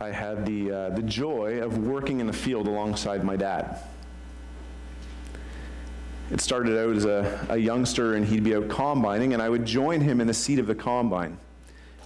I 0.00 0.10
had 0.10 0.46
the, 0.46 0.70
uh, 0.70 0.88
the 0.90 1.02
joy 1.02 1.60
of 1.60 1.78
working 1.78 2.20
in 2.20 2.28
the 2.28 2.32
field 2.32 2.68
alongside 2.68 3.24
my 3.24 3.34
dad. 3.34 3.80
It 6.30 6.40
started 6.40 6.78
out 6.78 6.94
as 6.94 7.04
a, 7.04 7.46
a 7.48 7.56
youngster, 7.56 8.14
and 8.14 8.24
he'd 8.24 8.44
be 8.44 8.54
out 8.54 8.68
combining, 8.68 9.32
and 9.32 9.42
I 9.42 9.48
would 9.48 9.64
join 9.64 10.00
him 10.00 10.20
in 10.20 10.26
the 10.26 10.34
seat 10.34 10.58
of 10.58 10.66
the 10.66 10.74
combine. 10.74 11.38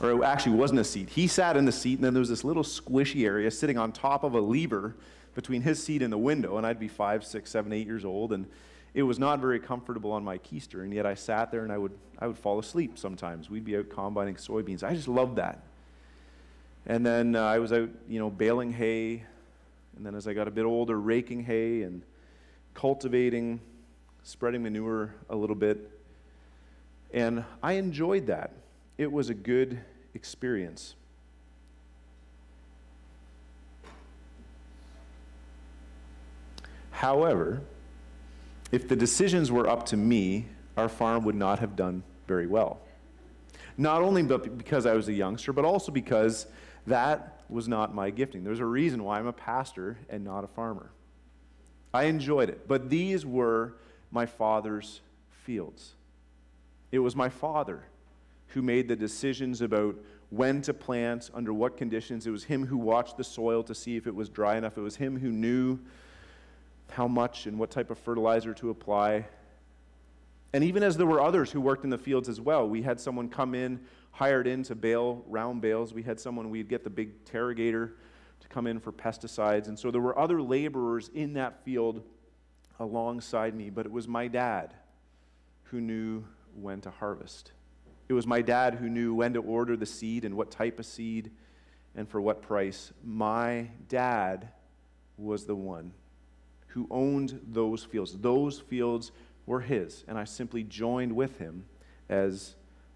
Or 0.00 0.10
it 0.10 0.24
actually 0.24 0.56
wasn't 0.56 0.80
a 0.80 0.84
seat. 0.84 1.10
He 1.10 1.26
sat 1.26 1.56
in 1.56 1.64
the 1.64 1.72
seat, 1.72 1.94
and 1.96 2.04
then 2.04 2.14
there 2.14 2.20
was 2.20 2.30
this 2.30 2.44
little 2.44 2.62
squishy 2.62 3.26
area 3.26 3.50
sitting 3.50 3.76
on 3.76 3.92
top 3.92 4.24
of 4.24 4.34
a 4.34 4.40
lever 4.40 4.96
between 5.34 5.60
his 5.62 5.82
seat 5.82 6.02
and 6.02 6.12
the 6.12 6.18
window, 6.18 6.56
and 6.56 6.66
I'd 6.66 6.80
be 6.80 6.88
five, 6.88 7.24
six, 7.24 7.50
seven, 7.50 7.72
eight 7.72 7.86
years 7.86 8.04
old, 8.04 8.32
and 8.32 8.46
it 8.94 9.02
was 9.02 9.18
not 9.18 9.38
very 9.40 9.58
comfortable 9.60 10.12
on 10.12 10.24
my 10.24 10.38
keister, 10.38 10.82
and 10.82 10.94
yet 10.94 11.04
I 11.04 11.14
sat 11.14 11.50
there 11.50 11.62
and 11.62 11.72
I 11.72 11.78
would, 11.78 11.92
I 12.18 12.26
would 12.26 12.38
fall 12.38 12.58
asleep 12.58 12.98
sometimes. 12.98 13.50
We'd 13.50 13.64
be 13.64 13.76
out 13.76 13.90
combining 13.90 14.36
soybeans. 14.36 14.82
I 14.82 14.94
just 14.94 15.08
loved 15.08 15.36
that. 15.36 15.62
And 16.86 17.06
then 17.06 17.36
uh, 17.36 17.44
I 17.44 17.58
was 17.58 17.72
out, 17.72 17.90
you 18.08 18.18
know, 18.18 18.30
baling 18.30 18.72
hay, 18.72 19.24
and 19.96 20.04
then 20.04 20.14
as 20.14 20.26
I 20.26 20.34
got 20.34 20.48
a 20.48 20.50
bit 20.50 20.64
older, 20.64 20.98
raking 20.98 21.44
hay 21.44 21.82
and 21.82 22.02
cultivating, 22.74 23.60
spreading 24.22 24.62
manure 24.62 25.14
a 25.30 25.36
little 25.36 25.56
bit. 25.56 25.90
And 27.12 27.44
I 27.62 27.74
enjoyed 27.74 28.26
that. 28.26 28.52
It 28.98 29.10
was 29.10 29.28
a 29.28 29.34
good 29.34 29.80
experience. 30.14 30.94
However, 36.90 37.62
if 38.70 38.88
the 38.88 38.96
decisions 38.96 39.50
were 39.50 39.68
up 39.68 39.86
to 39.86 39.96
me, 39.96 40.46
our 40.76 40.88
farm 40.88 41.24
would 41.24 41.34
not 41.34 41.58
have 41.58 41.76
done 41.76 42.02
very 42.26 42.46
well. 42.46 42.80
Not 43.76 44.02
only 44.02 44.22
because 44.22 44.86
I 44.86 44.94
was 44.94 45.08
a 45.08 45.12
youngster, 45.12 45.52
but 45.52 45.64
also 45.64 45.92
because 45.92 46.46
that 46.86 47.40
was 47.48 47.68
not 47.68 47.94
my 47.94 48.10
gifting. 48.10 48.44
There's 48.44 48.60
a 48.60 48.66
reason 48.66 49.04
why 49.04 49.18
I'm 49.18 49.26
a 49.26 49.32
pastor 49.32 49.98
and 50.08 50.24
not 50.24 50.44
a 50.44 50.48
farmer. 50.48 50.90
I 51.94 52.04
enjoyed 52.04 52.48
it, 52.48 52.66
but 52.66 52.88
these 52.88 53.26
were 53.26 53.74
my 54.10 54.26
father's 54.26 55.00
fields. 55.30 55.94
It 56.90 56.98
was 57.00 57.14
my 57.14 57.28
father 57.28 57.84
who 58.48 58.62
made 58.62 58.88
the 58.88 58.96
decisions 58.96 59.60
about 59.60 59.96
when 60.30 60.62
to 60.62 60.72
plant, 60.72 61.30
under 61.34 61.52
what 61.52 61.76
conditions. 61.76 62.26
It 62.26 62.30
was 62.30 62.44
him 62.44 62.66
who 62.66 62.78
watched 62.78 63.18
the 63.18 63.24
soil 63.24 63.62
to 63.64 63.74
see 63.74 63.96
if 63.96 64.06
it 64.06 64.14
was 64.14 64.30
dry 64.30 64.56
enough. 64.56 64.78
It 64.78 64.80
was 64.80 64.96
him 64.96 65.18
who 65.18 65.30
knew 65.30 65.78
how 66.90 67.06
much 67.06 67.46
and 67.46 67.58
what 67.58 67.70
type 67.70 67.90
of 67.90 67.98
fertilizer 67.98 68.54
to 68.54 68.70
apply. 68.70 69.26
And 70.52 70.62
even 70.64 70.82
as 70.82 70.96
there 70.96 71.06
were 71.06 71.22
others 71.22 71.50
who 71.50 71.60
worked 71.60 71.84
in 71.84 71.90
the 71.90 71.98
fields 71.98 72.28
as 72.28 72.40
well, 72.40 72.68
we 72.68 72.82
had 72.82 73.00
someone 73.00 73.28
come 73.28 73.54
in, 73.54 73.80
hired 74.10 74.46
in 74.46 74.62
to 74.64 74.74
bale 74.74 75.24
round 75.26 75.62
bales. 75.62 75.94
We 75.94 76.02
had 76.02 76.20
someone, 76.20 76.50
we'd 76.50 76.68
get 76.68 76.84
the 76.84 76.90
big 76.90 77.24
Terragator 77.24 77.92
to 78.40 78.48
come 78.48 78.66
in 78.66 78.78
for 78.78 78.92
pesticides. 78.92 79.68
And 79.68 79.78
so 79.78 79.90
there 79.90 80.00
were 80.00 80.18
other 80.18 80.42
laborers 80.42 81.10
in 81.14 81.32
that 81.34 81.64
field 81.64 82.02
alongside 82.78 83.54
me, 83.54 83.70
but 83.70 83.86
it 83.86 83.92
was 83.92 84.06
my 84.06 84.28
dad 84.28 84.74
who 85.64 85.80
knew 85.80 86.24
when 86.54 86.80
to 86.82 86.90
harvest. 86.90 87.52
It 88.08 88.12
was 88.12 88.26
my 88.26 88.42
dad 88.42 88.74
who 88.74 88.90
knew 88.90 89.14
when 89.14 89.32
to 89.32 89.40
order 89.40 89.74
the 89.74 89.86
seed 89.86 90.26
and 90.26 90.36
what 90.36 90.50
type 90.50 90.78
of 90.78 90.84
seed 90.84 91.30
and 91.94 92.06
for 92.06 92.20
what 92.20 92.42
price. 92.42 92.92
My 93.02 93.68
dad 93.88 94.48
was 95.16 95.46
the 95.46 95.54
one 95.54 95.92
who 96.68 96.86
owned 96.90 97.40
those 97.48 97.84
fields. 97.84 98.16
Those 98.18 98.58
fields 98.58 99.12
were 99.46 99.60
his, 99.60 100.04
and 100.06 100.18
I 100.18 100.24
simply 100.24 100.62
joined 100.62 101.14
with 101.14 101.38
him 101.38 101.64
as 102.08 102.54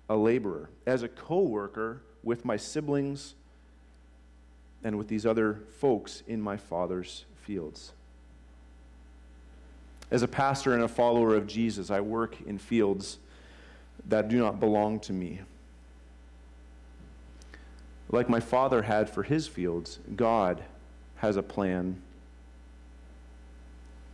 a 0.08 0.16
laborer, 0.16 0.70
as 0.86 1.02
a 1.02 1.08
co 1.08 1.40
worker 1.40 2.02
with 2.22 2.44
my 2.44 2.56
siblings 2.56 3.34
and 4.84 4.98
with 4.98 5.08
these 5.08 5.26
other 5.26 5.60
folks 5.78 6.22
in 6.26 6.40
my 6.40 6.56
father's 6.56 7.24
fields. 7.42 7.92
As 10.10 10.22
a 10.22 10.28
pastor 10.28 10.74
and 10.74 10.82
a 10.82 10.88
follower 10.88 11.34
of 11.34 11.46
Jesus, 11.46 11.90
I 11.90 12.00
work 12.00 12.40
in 12.46 12.58
fields 12.58 13.18
that 14.08 14.28
do 14.28 14.38
not 14.38 14.60
belong 14.60 15.00
to 15.00 15.12
me. 15.12 15.40
Like 18.08 18.28
my 18.28 18.38
father 18.38 18.82
had 18.82 19.10
for 19.10 19.24
his 19.24 19.48
fields, 19.48 19.98
God 20.14 20.62
has 21.16 21.36
a 21.36 21.42
plan 21.42 22.00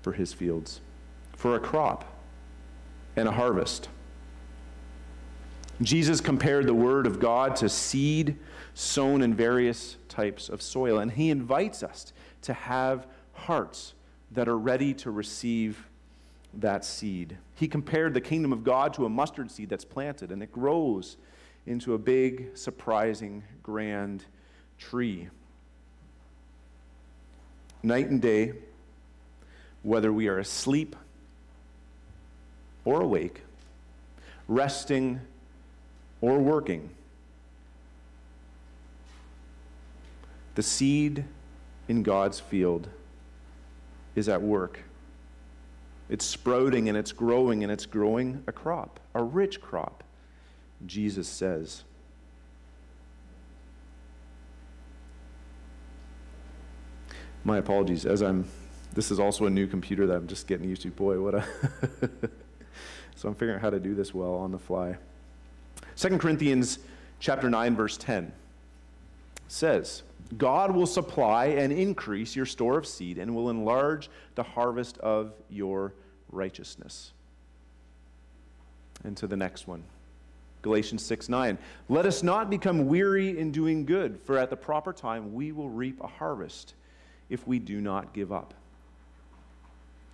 for 0.01 0.13
his 0.13 0.33
fields, 0.33 0.81
for 1.37 1.57
a 1.57 1.61
crop 1.61 2.12
and 3.17 3.29
a 3.29 3.33
harvest. 3.33 3.89
Jesus 5.81 6.21
compared 6.21 6.67
the 6.67 6.75
word 6.75 7.07
of 7.07 7.19
God 7.19 7.57
to 7.57 7.69
seed 7.69 8.37
sown 8.75 9.23
in 9.23 9.35
various 9.35 9.97
types 10.09 10.49
of 10.49 10.63
soil, 10.63 10.99
and 10.99 11.11
he 11.11 11.31
invites 11.31 11.83
us 11.83 12.13
to 12.43 12.53
have 12.53 13.07
hearts 13.33 13.95
that 14.31 14.49
are 14.49 14.59
ready 14.59 14.95
to 14.95 15.11
receive 15.11 15.89
that 16.55 16.85
seed. 16.85 17.37
He 17.55 17.67
compared 17.69 18.15
the 18.15 18.21
kingdom 18.21 18.53
of 18.53 18.65
God 18.65 18.95
to 18.95 19.07
a 19.07 19.09
mustard 19.09 19.51
seed 19.51 19.69
that's 19.69 19.85
planted, 19.85 20.31
and 20.31 20.43
it 20.43 20.53
grows 20.53 21.17
into 21.67 21.95
a 21.95 21.99
big, 21.99 22.57
surprising, 22.57 23.43
grand 23.63 24.25
tree. 24.79 25.29
Night 27.83 28.09
and 28.09 28.21
day, 28.21 28.53
whether 29.83 30.13
we 30.13 30.29
are 30.29 30.39
asleep 30.39 30.95
or 32.85 33.01
awake, 33.01 33.43
resting 34.49 35.21
or 36.21 36.39
working. 36.39 36.91
The 40.55 40.63
seed 40.63 41.25
in 41.89 42.03
God's 42.03 42.41
field 42.41 42.89
is 44.15 44.29
at 44.29 44.43
work. 44.43 44.81
It's 46.09 46.25
sprouting 46.25 46.89
and 46.89 46.99
it's 46.99 47.13
growing 47.13 47.63
and 47.63 47.73
it's 47.73 47.87
growing 47.87 48.43
a 48.47 48.53
crop, 48.53 49.01
a 49.15 49.23
rich 49.23 49.61
crop, 49.61 50.05
Jesus 50.87 51.29
says. 51.29 51.85
My 57.45 57.59
apologies 57.59 58.05
as 58.07 58.23
I'm 58.23 58.47
this 58.95 59.11
is 59.11 59.19
also 59.19 59.47
a 59.47 59.51
new 59.51 59.67
computer 59.67 60.07
that 60.07 60.17
I'm 60.17 60.27
just 60.27 60.47
getting 60.47 60.69
used 60.69 60.83
to. 60.83 60.91
Boy, 60.91 61.19
what 61.19 61.35
a. 61.35 61.45
so 63.23 63.29
I'm 63.29 63.37
figuring 63.37 63.55
out 63.55 63.63
how 63.63 63.71
to 63.71 63.79
do 63.79 63.95
this 63.95 64.13
well 64.13 64.35
on 64.35 64.51
the 64.51 64.59
fly. 64.59 64.97
2 65.95 66.19
Corinthians 66.19 66.81
chapter 67.21 67.49
9 67.49 67.77
verse 67.77 67.97
10 67.97 68.33
says, 69.47 70.03
God 70.37 70.75
will 70.75 70.89
supply 70.89 71.47
and 71.47 71.73
increase 71.73 72.35
your 72.35 72.47
store 72.47 72.79
of 72.79 72.85
seed 72.85 73.19
and 73.19 73.33
will 73.33 73.49
enlarge 73.49 74.11
the 74.35 74.43
harvest 74.43 74.99
of 74.99 75.35
your 75.49 75.95
righteousness. 76.33 77.13
And 79.05 79.17
to 79.19 79.29
the 79.29 79.37
next 79.37 79.69
one. 79.69 79.85
Galatians 80.63 81.05
6 81.07 81.29
9. 81.29 81.59
Let 81.89 82.07
us 82.07 82.25
not 82.25 82.51
become 82.51 82.89
weary 82.89 83.39
in 83.39 83.53
doing 83.53 83.85
good, 83.85 84.19
for 84.19 84.37
at 84.37 84.51
the 84.51 84.57
proper 84.57 84.93
time 84.93 85.33
we 85.33 85.53
will 85.53 85.71
reap 85.71 86.03
a 86.03 86.09
harvest 86.09 86.75
if 87.31 87.47
we 87.47 87.61
do 87.61 87.81
not 87.81 88.15
give 88.15 88.33
up 88.33 88.53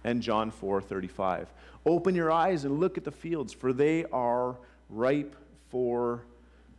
and 0.05 0.23
John 0.23 0.51
4:35. 0.51 1.49
Open 1.87 2.15
your 2.15 2.31
eyes 2.31 2.65
and 2.65 2.79
look 2.79 2.99
at 2.99 3.05
the 3.05 3.11
fields 3.11 3.53
for 3.53 3.73
they 3.73 4.05
are 4.07 4.57
ripe 4.91 5.37
for 5.71 6.25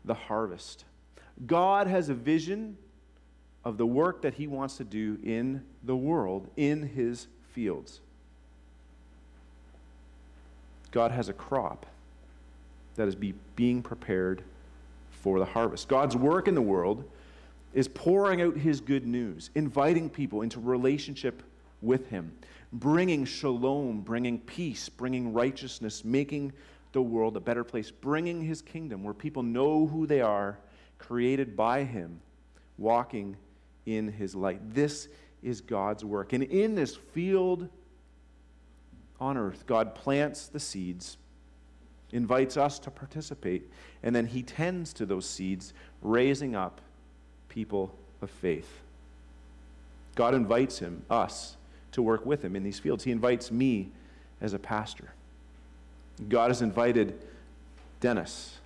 the 0.05 0.13
harvest. 0.13 0.85
God 1.45 1.87
has 1.87 2.09
a 2.09 2.13
vision 2.13 2.77
of 3.63 3.77
the 3.77 3.85
work 3.85 4.21
that 4.21 4.33
he 4.35 4.47
wants 4.47 4.77
to 4.77 4.83
do 4.83 5.17
in 5.23 5.63
the 5.83 5.95
world 5.95 6.47
in 6.57 6.83
his 6.83 7.27
fields. 7.51 8.01
God 10.91 11.11
has 11.11 11.29
a 11.29 11.33
crop 11.33 11.85
that 12.95 13.07
is 13.07 13.15
be, 13.15 13.33
being 13.55 13.81
prepared 13.81 14.43
for 15.11 15.39
the 15.39 15.45
harvest. 15.45 15.87
God's 15.87 16.15
work 16.15 16.47
in 16.47 16.55
the 16.55 16.61
world 16.61 17.03
is 17.73 17.87
pouring 17.87 18.41
out 18.41 18.57
his 18.57 18.81
good 18.81 19.05
news, 19.05 19.51
inviting 19.53 20.09
people 20.09 20.41
into 20.41 20.59
relationship 20.59 21.43
with 21.81 22.09
him 22.09 22.31
bringing 22.71 23.25
shalom, 23.25 24.01
bringing 24.01 24.39
peace, 24.39 24.89
bringing 24.89 25.33
righteousness, 25.33 26.05
making 26.05 26.53
the 26.91 27.01
world 27.01 27.35
a 27.37 27.39
better 27.39 27.63
place, 27.63 27.91
bringing 27.91 28.41
his 28.41 28.61
kingdom 28.61 29.03
where 29.03 29.13
people 29.13 29.43
know 29.43 29.87
who 29.87 30.05
they 30.05 30.21
are, 30.21 30.57
created 30.97 31.55
by 31.55 31.83
him, 31.83 32.19
walking 32.77 33.35
in 33.85 34.11
his 34.11 34.35
light. 34.35 34.59
This 34.73 35.07
is 35.41 35.61
God's 35.61 36.03
work. 36.03 36.33
And 36.33 36.43
in 36.43 36.75
this 36.75 36.95
field 36.95 37.69
on 39.19 39.37
earth, 39.37 39.65
God 39.65 39.95
plants 39.95 40.47
the 40.47 40.59
seeds, 40.59 41.17
invites 42.11 42.57
us 42.57 42.79
to 42.79 42.91
participate, 42.91 43.69
and 44.03 44.15
then 44.15 44.25
he 44.25 44.43
tends 44.43 44.93
to 44.93 45.05
those 45.05 45.27
seeds, 45.27 45.73
raising 46.01 46.55
up 46.55 46.81
people 47.49 47.95
of 48.21 48.29
faith. 48.29 48.81
God 50.15 50.33
invites 50.33 50.79
him, 50.79 51.03
us, 51.09 51.55
to 51.91 52.01
work 52.01 52.25
with 52.25 52.43
him 52.43 52.55
in 52.55 52.63
these 52.63 52.79
fields. 52.79 53.03
He 53.03 53.11
invites 53.11 53.51
me 53.51 53.89
as 54.41 54.53
a 54.53 54.59
pastor. 54.59 55.13
God 56.27 56.49
has 56.49 56.61
invited 56.61 57.25
Dennis 57.99 58.57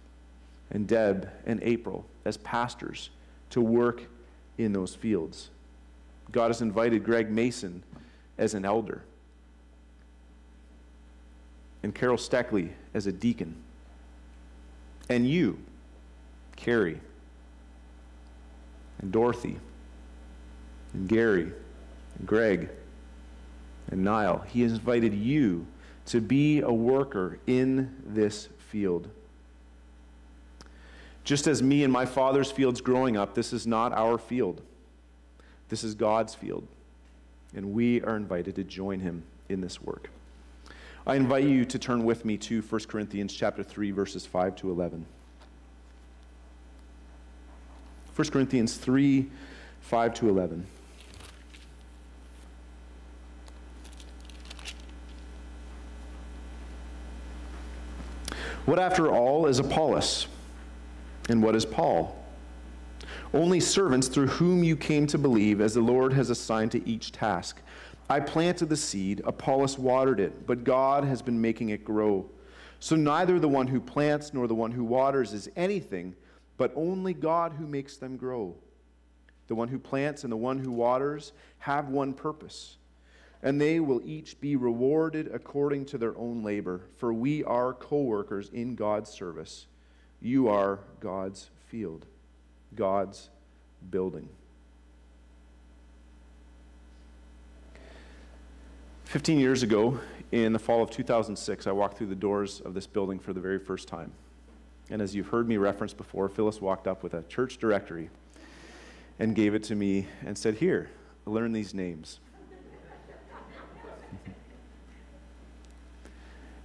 and 0.71 0.87
Deb 0.87 1.29
and 1.45 1.61
April 1.63 2.05
as 2.25 2.37
pastors 2.37 3.09
to 3.51 3.61
work 3.61 4.03
in 4.57 4.73
those 4.73 4.95
fields. 4.95 5.49
God 6.31 6.47
has 6.47 6.61
invited 6.61 7.03
Greg 7.03 7.29
Mason 7.29 7.83
as 8.37 8.55
an 8.55 8.65
elder, 8.65 9.03
and 11.83 11.93
Carol 11.93 12.17
Steckley 12.17 12.69
as 12.93 13.05
a 13.05 13.11
deacon, 13.11 13.55
and 15.09 15.27
you, 15.27 15.59
Carrie, 16.55 16.99
and 18.99 19.11
Dorothy, 19.11 19.59
and 20.93 21.07
Gary, 21.07 21.51
and 22.17 22.27
Greg, 22.27 22.69
and 23.91 24.03
Nile. 24.03 24.43
He 24.47 24.61
has 24.61 24.73
invited 24.73 25.13
you 25.13 25.65
to 26.07 26.21
be 26.21 26.61
a 26.61 26.71
worker 26.71 27.39
in 27.47 27.95
this 28.05 28.49
field. 28.57 29.09
Just 31.23 31.47
as 31.47 31.63
me 31.63 31.83
and 31.83 31.93
my 31.93 32.05
father's 32.05 32.51
fields 32.51 32.81
growing 32.81 33.15
up, 33.15 33.33
this 33.33 33.53
is 33.53 33.65
not 33.65 33.93
our 33.93 34.17
field. 34.17 34.61
This 35.69 35.83
is 35.83 35.95
God's 35.95 36.35
field. 36.35 36.67
And 37.55 37.73
we 37.73 38.01
are 38.01 38.15
invited 38.15 38.55
to 38.55 38.63
join 38.63 38.99
him 38.99 39.23
in 39.47 39.61
this 39.61 39.81
work. 39.81 40.09
I 41.05 41.15
invite 41.15 41.43
you 41.43 41.65
to 41.65 41.79
turn 41.79 42.03
with 42.03 42.25
me 42.25 42.37
to 42.37 42.61
1 42.61 42.81
Corinthians 42.87 43.33
chapter 43.33 43.63
3 43.63 43.91
verses 43.91 44.25
5 44.25 44.55
to 44.57 44.71
11. 44.71 45.05
1 48.15 48.29
Corinthians 48.29 48.77
3 48.77 49.29
5 49.81 50.13
to 50.13 50.29
11. 50.29 50.65
What, 58.65 58.79
after 58.79 59.11
all, 59.11 59.47
is 59.47 59.59
Apollos? 59.59 60.27
And 61.27 61.43
what 61.43 61.55
is 61.55 61.65
Paul? 61.65 62.17
Only 63.33 63.59
servants 63.59 64.07
through 64.07 64.27
whom 64.27 64.63
you 64.63 64.77
came 64.77 65.05
to 65.07 65.17
believe, 65.17 65.59
as 65.59 65.73
the 65.73 65.81
Lord 65.81 66.13
has 66.13 66.29
assigned 66.29 66.71
to 66.71 66.87
each 66.87 67.11
task. 67.11 67.61
I 68.09 68.21
planted 68.21 68.69
the 68.69 68.77
seed, 68.77 69.21
Apollos 69.25 69.77
watered 69.77 70.19
it, 70.19 70.47
but 70.47 70.63
God 70.63 71.03
has 71.03 71.21
been 71.21 71.41
making 71.41 71.69
it 71.69 71.83
grow. 71.83 72.29
So 72.79 72.95
neither 72.95 73.39
the 73.39 73.49
one 73.49 73.67
who 73.67 73.81
plants 73.81 74.33
nor 74.33 74.47
the 74.47 74.55
one 74.55 74.71
who 74.71 74.83
waters 74.83 75.33
is 75.33 75.49
anything, 75.55 76.15
but 76.57 76.71
only 76.75 77.13
God 77.13 77.53
who 77.53 77.65
makes 77.65 77.97
them 77.97 78.15
grow. 78.15 78.55
The 79.47 79.55
one 79.55 79.67
who 79.67 79.79
plants 79.79 80.23
and 80.23 80.31
the 80.31 80.37
one 80.37 80.59
who 80.59 80.71
waters 80.71 81.33
have 81.59 81.89
one 81.89 82.13
purpose 82.13 82.77
and 83.43 83.59
they 83.59 83.81
will 83.81 84.01
each 84.05 84.39
be 84.39 84.55
rewarded 84.55 85.29
according 85.33 85.85
to 85.85 85.97
their 85.97 86.17
own 86.17 86.43
labor. 86.43 86.81
For 86.95 87.13
we 87.13 87.43
are 87.43 87.73
co 87.73 88.01
workers 88.01 88.49
in 88.53 88.73
God's 88.73 89.11
service. 89.11 89.67
You 90.21 90.47
are 90.47 90.79
God's 91.01 91.49
field, 91.67 92.05
God's 92.73 93.29
building. 93.91 94.29
15 99.03 99.37
years 99.37 99.61
ago, 99.61 99.99
in 100.31 100.53
the 100.53 100.59
fall 100.59 100.81
of 100.81 100.89
2006, 100.89 101.67
I 101.67 101.71
walked 101.71 101.97
through 101.97 102.07
the 102.07 102.15
doors 102.15 102.61
of 102.61 102.73
this 102.73 102.87
building 102.87 103.19
for 103.19 103.33
the 103.33 103.41
very 103.41 103.59
first 103.59 103.87
time. 103.87 104.13
And 104.89 105.01
as 105.01 105.13
you've 105.13 105.27
heard 105.27 105.47
me 105.47 105.57
reference 105.57 105.93
before, 105.93 106.29
Phyllis 106.29 106.61
walked 106.61 106.87
up 106.87 107.03
with 107.03 107.13
a 107.13 107.23
church 107.23 107.57
directory 107.57 108.09
and 109.19 109.35
gave 109.35 109.53
it 109.53 109.63
to 109.65 109.75
me 109.75 110.07
and 110.25 110.37
said, 110.37 110.55
Here, 110.55 110.89
learn 111.25 111.51
these 111.51 111.73
names. 111.73 112.19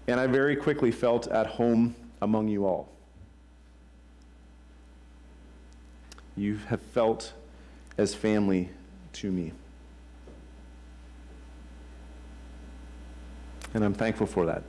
And 0.09 0.19
I 0.19 0.27
very 0.27 0.57
quickly 0.57 0.91
felt 0.91 1.29
at 1.29 1.47
home 1.47 1.95
among 2.23 2.49
you 2.49 2.65
all. 2.65 2.89
You 6.35 6.57
have 6.69 6.81
felt 6.81 7.35
as 7.99 8.15
family 8.15 8.71
to 9.13 9.31
me. 9.31 9.53
And 13.75 13.85
I'm 13.85 13.93
thankful 13.93 14.27
for 14.27 14.47
that. 14.47 14.63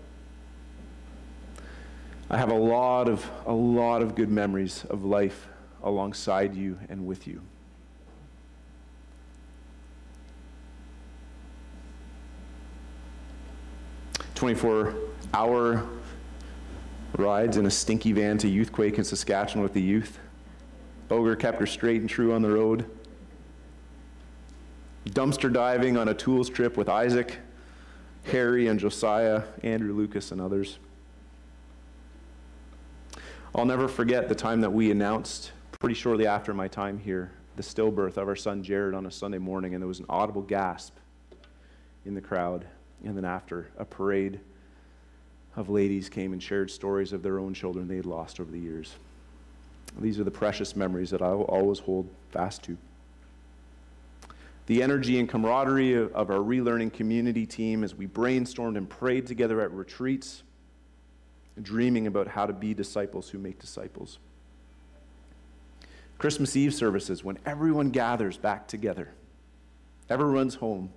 I 2.30 2.38
have 2.38 2.52
a 2.52 2.56
lot 2.56 3.08
of 3.08 3.28
a 3.46 3.54
lot 3.54 4.02
of 4.02 4.16
good 4.16 4.30
memories 4.30 4.84
of 4.90 5.06
life 5.06 5.48
alongside 5.82 6.54
you 6.54 6.78
and 6.90 7.08
with 7.08 7.26
you. 7.26 7.42
24 14.40 14.96
hour 15.34 15.86
rides 17.18 17.58
in 17.58 17.66
a 17.66 17.70
stinky 17.70 18.14
van 18.14 18.38
to 18.38 18.48
Youthquake 18.48 18.98
in 18.98 19.04
Saskatchewan 19.04 19.62
with 19.62 19.74
the 19.74 19.82
youth. 19.82 20.18
Ogre 21.12 21.36
kept 21.36 21.60
her 21.60 21.66
straight 21.66 22.00
and 22.00 22.10
true 22.10 22.32
on 22.32 22.42
the 22.42 22.50
road. 22.50 22.86
Dumpster 25.10 25.52
diving 25.52 25.98
on 25.98 26.08
a 26.08 26.14
tools 26.14 26.50
trip 26.50 26.78
with 26.78 26.88
Isaac, 26.88 27.38
Harry, 28.32 28.68
and 28.68 28.80
Josiah, 28.80 29.44
Andrew 29.62 29.94
Lucas, 29.94 30.32
and 30.32 30.40
others. 30.40 30.80
I'll 33.54 33.66
never 33.66 33.90
forget 33.90 34.30
the 34.30 34.36
time 34.36 34.62
that 34.62 34.72
we 34.72 34.90
announced, 34.90 35.52
pretty 35.82 35.96
shortly 35.96 36.26
after 36.26 36.54
my 36.54 36.70
time 36.70 36.98
here, 36.98 37.34
the 37.58 37.62
stillbirth 37.62 38.16
of 38.16 38.30
our 38.30 38.38
son 38.38 38.64
Jared 38.64 38.96
on 38.96 39.06
a 39.06 39.12
Sunday 39.12 39.38
morning, 39.38 39.74
and 39.74 39.82
there 39.82 39.88
was 39.90 40.00
an 40.00 40.06
audible 40.08 40.44
gasp 40.44 40.96
in 42.06 42.14
the 42.14 42.22
crowd. 42.22 42.66
And 43.04 43.16
then 43.16 43.26
after 43.26 43.70
a 43.78 43.86
parade 43.86 44.40
of 45.56 45.70
ladies 45.70 46.10
came 46.10 46.34
and 46.34 46.42
shared 46.42 46.70
stories 46.70 47.14
of 47.14 47.24
their 47.24 47.40
own 47.40 47.54
children 47.54 47.88
they 47.88 47.96
had 47.96 48.06
lost 48.06 48.40
over 48.40 48.52
the 48.52 48.60
years. 48.60 48.96
These 50.00 50.20
are 50.20 50.24
the 50.24 50.32
precious 50.32 50.76
memories 50.76 51.10
that 51.10 51.22
I 51.22 51.34
will 51.34 51.46
always 51.46 51.80
hold 51.80 52.10
fast 52.32 52.64
to. 52.64 52.78
The 54.68 54.84
energy 54.84 55.20
and 55.20 55.28
camaraderie 55.28 55.96
of 55.96 56.30
our 56.30 56.38
relearning 56.38 56.94
community 56.94 57.48
team 57.48 57.84
as 57.84 57.96
we 57.96 58.06
brainstormed 58.06 58.78
and 58.78 58.88
prayed 58.88 59.26
together 59.26 59.62
at 59.62 59.72
retreats, 59.72 60.44
dreaming 61.60 62.06
about 62.06 62.28
how 62.28 62.46
to 62.46 62.54
be 62.54 62.76
disciples 62.76 63.30
who 63.30 63.40
make 63.40 63.58
disciples. 63.58 64.20
Christmas 66.20 66.56
Eve 66.56 66.74
services 66.74 67.24
when 67.24 67.40
everyone 67.46 67.90
gathers 67.90 68.38
back 68.38 68.68
together, 68.68 69.10
everyone's 70.10 70.56
home, 70.56 70.92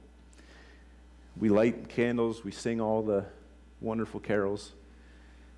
we 1.38 1.49
light 1.49 1.88
candles, 1.88 2.44
we 2.44 2.50
sing 2.50 2.81
all 2.81 3.02
the 3.02 3.25
wonderful 3.81 4.20
carols, 4.20 4.72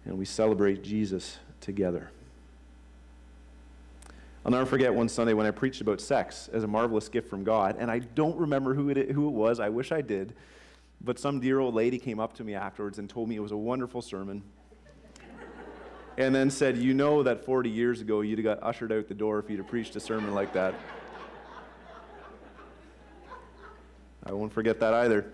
and 0.05 0.19
we 0.19 0.25
celebrate 0.25 0.83
Jesus 0.83 1.39
together. 1.61 2.11
I'll 4.45 4.53
never 4.53 4.67
forget 4.67 4.95
one 4.95 5.09
Sunday 5.09 5.33
when 5.33 5.47
I 5.47 5.51
preached 5.51 5.81
about 5.81 6.01
sex 6.01 6.51
as 6.53 6.65
a 6.65 6.67
marvelous 6.67 7.09
gift 7.09 7.29
from 7.29 7.45
God, 7.45 7.77
and 7.79 7.91
I 7.91 8.01
don't 8.01 8.37
remember 8.37 8.75
who 8.75 8.91
it, 8.91 9.11
who 9.11 9.27
it 9.27 9.33
was. 9.33 9.59
I 9.59 9.71
wish 9.71 9.91
I 9.91 10.03
did. 10.03 10.35
But 11.01 11.19
some 11.19 11.41
dear 11.41 11.61
old 11.61 11.75
lady 11.75 11.99
came 11.99 12.21
up 12.21 12.35
to 12.35 12.45
me 12.45 12.55
afterwards 12.55 12.99
and 12.99 13.09
told 13.09 13.29
me 13.29 13.37
it 13.37 13.41
was 13.41 13.53
a 13.53 13.57
wonderful 13.57 14.01
sermon. 14.03 14.43
and 16.19 16.35
then 16.35 16.51
said, 16.51 16.77
You 16.77 16.95
know 16.95 17.23
that 17.23 17.45
40 17.45 17.69
years 17.71 18.01
ago 18.01 18.21
you'd 18.21 18.39
have 18.39 18.45
got 18.45 18.63
ushered 18.63 18.93
out 18.93 19.09
the 19.09 19.15
door 19.15 19.39
if 19.39 19.51
you'd 19.51 19.59
have 19.59 19.69
preached 19.69 19.97
a 19.97 20.01
sermon 20.01 20.35
like 20.35 20.53
that. 20.53 20.75
I 24.27 24.33
won't 24.33 24.53
forget 24.53 24.81
that 24.81 24.95
either 24.95 25.27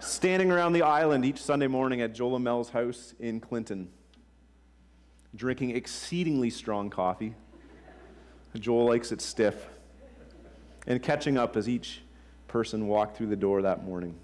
standing 0.00 0.50
around 0.50 0.72
the 0.72 0.82
island 0.82 1.24
each 1.24 1.42
Sunday 1.42 1.66
morning 1.66 2.00
at 2.00 2.14
Joel 2.14 2.38
Mel's 2.38 2.70
house 2.70 3.14
in 3.20 3.40
Clinton, 3.40 3.88
drinking 5.34 5.76
exceedingly 5.76 6.50
strong 6.50 6.90
coffee. 6.90 7.34
Joel 8.58 8.86
likes 8.86 9.12
it 9.12 9.20
stiff. 9.20 9.68
And 10.86 11.02
catching 11.02 11.36
up 11.36 11.56
as 11.56 11.68
each 11.68 12.02
person 12.48 12.88
walked 12.88 13.16
through 13.16 13.28
the 13.28 13.36
door 13.36 13.62
that 13.62 13.84
morning. 13.84 14.14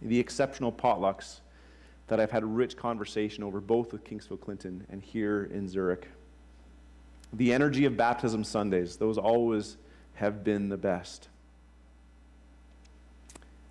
The 0.00 0.18
exceptional 0.18 0.72
potlucks 0.72 1.40
that 2.06 2.18
I've 2.18 2.30
had 2.30 2.44
rich 2.44 2.76
conversation 2.76 3.44
over 3.44 3.60
both 3.60 3.92
with 3.92 4.02
Kingsfield 4.04 4.40
Clinton 4.40 4.86
and 4.88 5.02
here 5.02 5.44
in 5.52 5.68
Zurich. 5.68 6.08
The 7.32 7.52
energy 7.52 7.84
of 7.84 7.96
baptism 7.96 8.42
Sundays, 8.42 8.96
those 8.96 9.18
always 9.18 9.76
have 10.14 10.42
been 10.42 10.70
the 10.70 10.78
best 10.78 11.28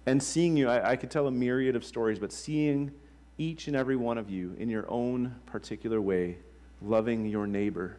and 0.07 0.23
seeing 0.23 0.55
you, 0.55 0.69
I, 0.69 0.91
I 0.91 0.95
could 0.95 1.11
tell 1.11 1.27
a 1.27 1.31
myriad 1.31 1.75
of 1.75 1.83
stories, 1.83 2.17
but 2.17 2.31
seeing 2.31 2.91
each 3.37 3.67
and 3.67 3.75
every 3.75 3.97
one 3.97 4.17
of 4.17 4.29
you 4.29 4.55
in 4.57 4.69
your 4.69 4.85
own 4.89 5.35
particular 5.45 6.01
way, 6.01 6.37
loving 6.81 7.25
your 7.25 7.45
neighbor, 7.45 7.97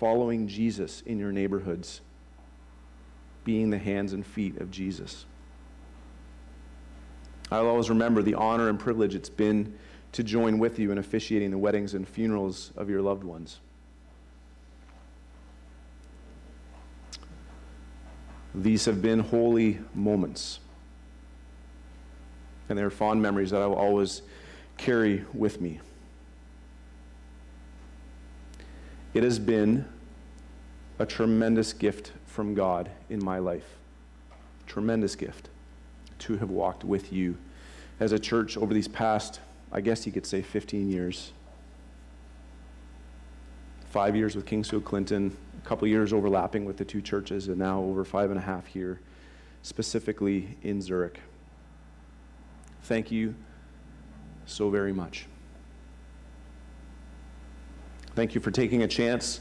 following 0.00 0.48
Jesus 0.48 1.02
in 1.02 1.20
your 1.20 1.30
neighborhoods, 1.30 2.00
being 3.44 3.70
the 3.70 3.78
hands 3.78 4.12
and 4.12 4.26
feet 4.26 4.60
of 4.60 4.72
Jesus. 4.72 5.24
I'll 7.52 7.68
always 7.68 7.88
remember 7.88 8.22
the 8.22 8.34
honor 8.34 8.68
and 8.68 8.78
privilege 8.78 9.14
it's 9.14 9.30
been 9.30 9.78
to 10.12 10.24
join 10.24 10.58
with 10.58 10.80
you 10.80 10.90
in 10.90 10.98
officiating 10.98 11.52
the 11.52 11.58
weddings 11.58 11.94
and 11.94 12.08
funerals 12.08 12.72
of 12.76 12.90
your 12.90 13.02
loved 13.02 13.22
ones. 13.22 13.60
These 18.52 18.86
have 18.86 19.00
been 19.00 19.20
holy 19.20 19.78
moments 19.94 20.58
and 22.70 22.78
they're 22.78 22.88
fond 22.88 23.20
memories 23.20 23.50
that 23.50 23.60
I 23.60 23.66
will 23.66 23.74
always 23.74 24.22
carry 24.78 25.24
with 25.34 25.60
me. 25.60 25.80
It 29.12 29.24
has 29.24 29.38
been 29.40 29.84
a 31.00 31.04
tremendous 31.04 31.72
gift 31.72 32.12
from 32.26 32.54
God 32.54 32.88
in 33.10 33.22
my 33.22 33.38
life. 33.38 33.76
Tremendous 34.66 35.16
gift 35.16 35.48
to 36.20 36.36
have 36.36 36.50
walked 36.50 36.84
with 36.84 37.12
you 37.12 37.36
as 37.98 38.12
a 38.12 38.18
church 38.18 38.56
over 38.56 38.72
these 38.72 38.86
past, 38.86 39.40
I 39.72 39.80
guess 39.80 40.06
you 40.06 40.12
could 40.12 40.26
say, 40.26 40.40
15 40.40 40.88
years. 40.88 41.32
Five 43.90 44.14
years 44.14 44.36
with 44.36 44.46
Kingsfield 44.46 44.84
Clinton, 44.84 45.36
a 45.62 45.66
couple 45.66 45.88
years 45.88 46.12
overlapping 46.12 46.64
with 46.64 46.76
the 46.76 46.84
two 46.84 47.02
churches, 47.02 47.48
and 47.48 47.58
now 47.58 47.80
over 47.80 48.04
five 48.04 48.30
and 48.30 48.38
a 48.38 48.42
half 48.42 48.66
here, 48.66 49.00
specifically 49.62 50.56
in 50.62 50.80
Zurich. 50.80 51.18
Thank 52.82 53.10
you 53.10 53.34
so 54.46 54.70
very 54.70 54.92
much. 54.92 55.26
Thank 58.14 58.34
you 58.34 58.40
for 58.40 58.50
taking 58.50 58.82
a 58.82 58.88
chance 58.88 59.40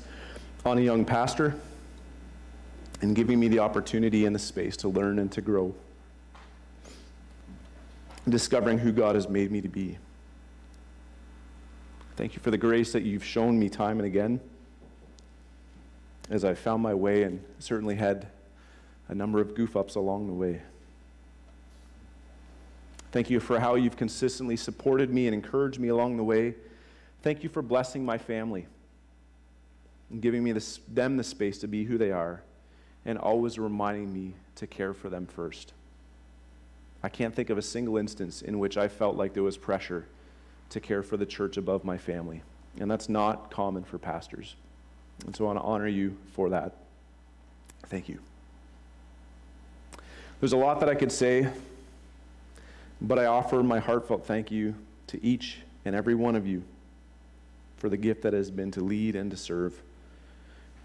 on 0.66 0.78
a 0.78 0.82
young 0.82 1.04
pastor 1.04 1.56
and 3.02 3.16
giving 3.16 3.40
me 3.40 3.48
the 3.48 3.60
opportunity 3.60 4.26
and 4.26 4.36
the 4.36 4.40
space 4.40 4.78
to 4.78 4.90
learn 4.90 5.20
and 5.20 5.32
to 5.32 5.42
grow, 5.42 5.74
discovering 8.28 8.78
who 8.78 8.92
God 8.92 9.16
has 9.16 9.28
made 9.28 9.52
me 9.52 9.62
to 9.62 9.70
be. 9.70 9.98
Thank 12.16 12.36
you 12.36 12.42
for 12.42 12.52
the 12.52 12.58
grace 12.58 12.92
that 12.92 13.04
you've 13.04 13.24
shown 13.24 13.58
me 13.58 13.70
time 13.70 14.00
and 14.00 14.06
again 14.06 14.40
as 16.30 16.44
I 16.44 16.54
found 16.54 16.84
my 16.84 16.94
way 16.94 17.24
and 17.24 17.44
certainly 17.60 17.96
had 17.96 18.28
a 19.08 19.16
number 19.16 19.40
of 19.40 19.56
goof 19.56 19.76
ups 19.76 19.96
along 19.96 20.28
the 20.28 20.34
way. 20.34 20.62
Thank 23.12 23.30
you 23.30 23.40
for 23.40 23.60
how 23.60 23.76
you've 23.76 23.98
consistently 23.98 24.56
supported 24.56 25.12
me 25.12 25.28
and 25.28 25.34
encouraged 25.34 25.80
me 25.80 25.88
along 25.88 26.18
the 26.18 26.24
way. 26.24 26.56
Thank 27.24 27.44
you 27.44 27.50
for 27.50 27.62
blessing 27.62 28.06
my 28.06 28.18
family 28.18 28.68
and 30.10 30.22
giving 30.22 30.44
me 30.44 30.52
this, 30.52 30.80
them 30.88 31.18
the 31.18 31.24
space 31.24 31.58
to 31.60 31.68
be 31.68 31.86
who 31.86 31.98
they 31.98 32.12
are 32.12 32.44
and 33.06 33.18
always 33.18 33.58
reminding 33.58 34.14
me 34.14 34.36
to 34.56 34.68
care 34.68 34.94
for 34.94 35.10
them 35.10 35.26
first. 35.26 35.74
I 37.02 37.10
can't 37.10 37.34
think 37.34 37.50
of 37.50 37.58
a 37.58 37.62
single 37.62 37.98
instance 37.98 38.42
in 38.42 38.60
which 38.60 38.78
I 38.78 38.88
felt 38.88 39.16
like 39.16 39.34
there 39.34 39.44
was 39.44 39.58
pressure 39.58 40.06
to 40.70 40.80
care 40.80 41.02
for 41.02 41.18
the 41.18 41.26
church 41.26 41.58
above 41.58 41.84
my 41.84 41.98
family. 41.98 42.44
And 42.80 42.92
that's 42.92 43.10
not 43.10 43.50
common 43.50 43.84
for 43.84 43.98
pastors. 43.98 44.56
And 45.26 45.36
so 45.36 45.46
I 45.46 45.48
want 45.48 45.60
to 45.60 45.64
honor 45.64 45.88
you 45.88 46.18
for 46.34 46.50
that. 46.50 46.76
Thank 47.88 48.08
you. 48.10 48.20
There's 50.40 50.54
a 50.54 50.58
lot 50.58 50.80
that 50.82 50.90
I 50.90 50.96
could 50.96 51.12
say, 51.12 51.50
but 53.02 53.18
I 53.18 53.26
offer 53.26 53.64
my 53.64 53.80
heartfelt 53.80 54.26
thank 54.26 54.52
you 54.52 54.76
to 55.08 55.24
each 55.24 55.60
and 55.86 55.96
every 55.96 56.16
one 56.16 56.36
of 56.36 56.46
you 56.46 56.64
for 57.78 57.90
the 57.90 57.98
gift 57.98 58.22
that 58.24 58.34
has 58.34 58.52
been 58.52 58.72
to 58.72 58.82
lead 58.82 59.16
and 59.16 59.32
to 59.32 59.38
serve 59.38 59.82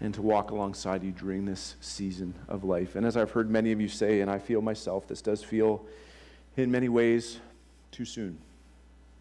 and 0.01 0.13
to 0.13 0.21
walk 0.21 0.51
alongside 0.51 1.03
you 1.03 1.11
during 1.11 1.45
this 1.45 1.75
season 1.81 2.33
of 2.47 2.63
life. 2.63 2.95
And 2.95 3.05
as 3.05 3.15
I've 3.15 3.31
heard 3.31 3.49
many 3.49 3.71
of 3.71 3.79
you 3.79 3.87
say, 3.87 4.21
and 4.21 4.29
I 4.29 4.39
feel 4.39 4.61
myself, 4.61 5.07
this 5.07 5.21
does 5.21 5.43
feel 5.43 5.85
in 6.57 6.71
many 6.71 6.89
ways 6.89 7.39
too 7.91 8.05
soon, 8.05 8.37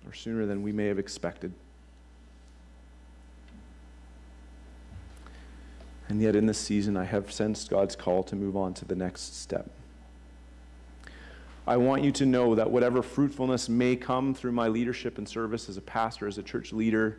or 0.06 0.12
sooner 0.12 0.46
than 0.46 0.62
we 0.62 0.72
may 0.72 0.86
have 0.86 0.98
expected. 0.98 1.52
And 6.08 6.20
yet, 6.20 6.36
in 6.36 6.46
this 6.46 6.58
season, 6.58 6.96
I 6.96 7.04
have 7.04 7.32
sensed 7.32 7.70
God's 7.70 7.96
call 7.96 8.22
to 8.24 8.36
move 8.36 8.56
on 8.56 8.74
to 8.74 8.84
the 8.84 8.94
next 8.94 9.40
step. 9.40 9.70
I 11.66 11.78
want 11.78 12.04
you 12.04 12.12
to 12.12 12.26
know 12.26 12.54
that 12.54 12.71
whatever 12.71 13.02
fruitfulness 13.02 13.68
may 13.68 13.97
come 13.97 14.35
through 14.35 14.52
my 14.52 14.68
leadership 14.68 15.16
and 15.16 15.26
service 15.26 15.68
as 15.68 15.78
a 15.78 15.83
pastor, 15.83 16.26
as 16.26 16.37
a 16.37 16.42
church 16.42 16.73
leader, 16.73 17.18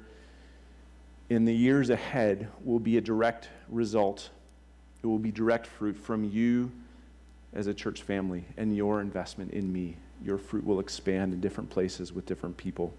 in 1.29 1.45
the 1.45 1.53
years 1.53 1.89
ahead 1.89 2.47
will 2.63 2.79
be 2.79 2.97
a 2.97 3.01
direct 3.01 3.49
result. 3.69 4.29
It 5.03 5.07
will 5.07 5.17
be 5.19 5.31
direct 5.31 5.65
fruit 5.65 5.97
from 5.97 6.23
you 6.23 6.71
as 7.53 7.65
a 7.65 7.73
church 7.73 8.03
family 8.03 8.45
and 8.57 8.75
your 8.75 9.01
investment 9.01 9.51
in 9.51 9.71
me. 9.73 9.97
Your 10.23 10.37
fruit 10.37 10.63
will 10.63 10.79
expand 10.79 11.33
in 11.33 11.41
different 11.41 11.71
places 11.71 12.13
with 12.13 12.27
different 12.27 12.55
people. 12.57 12.93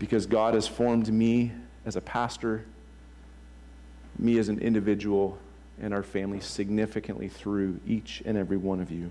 Because 0.00 0.26
God 0.26 0.54
has 0.54 0.66
formed 0.66 1.12
me 1.12 1.52
as 1.86 1.94
a 1.94 2.00
pastor, 2.00 2.64
me 4.18 4.38
as 4.38 4.48
an 4.48 4.58
individual, 4.58 5.38
and 5.80 5.94
our 5.94 6.02
family 6.02 6.40
significantly 6.40 7.28
through 7.28 7.80
each 7.86 8.22
and 8.24 8.36
every 8.36 8.56
one 8.56 8.80
of 8.80 8.90
you. 8.90 9.10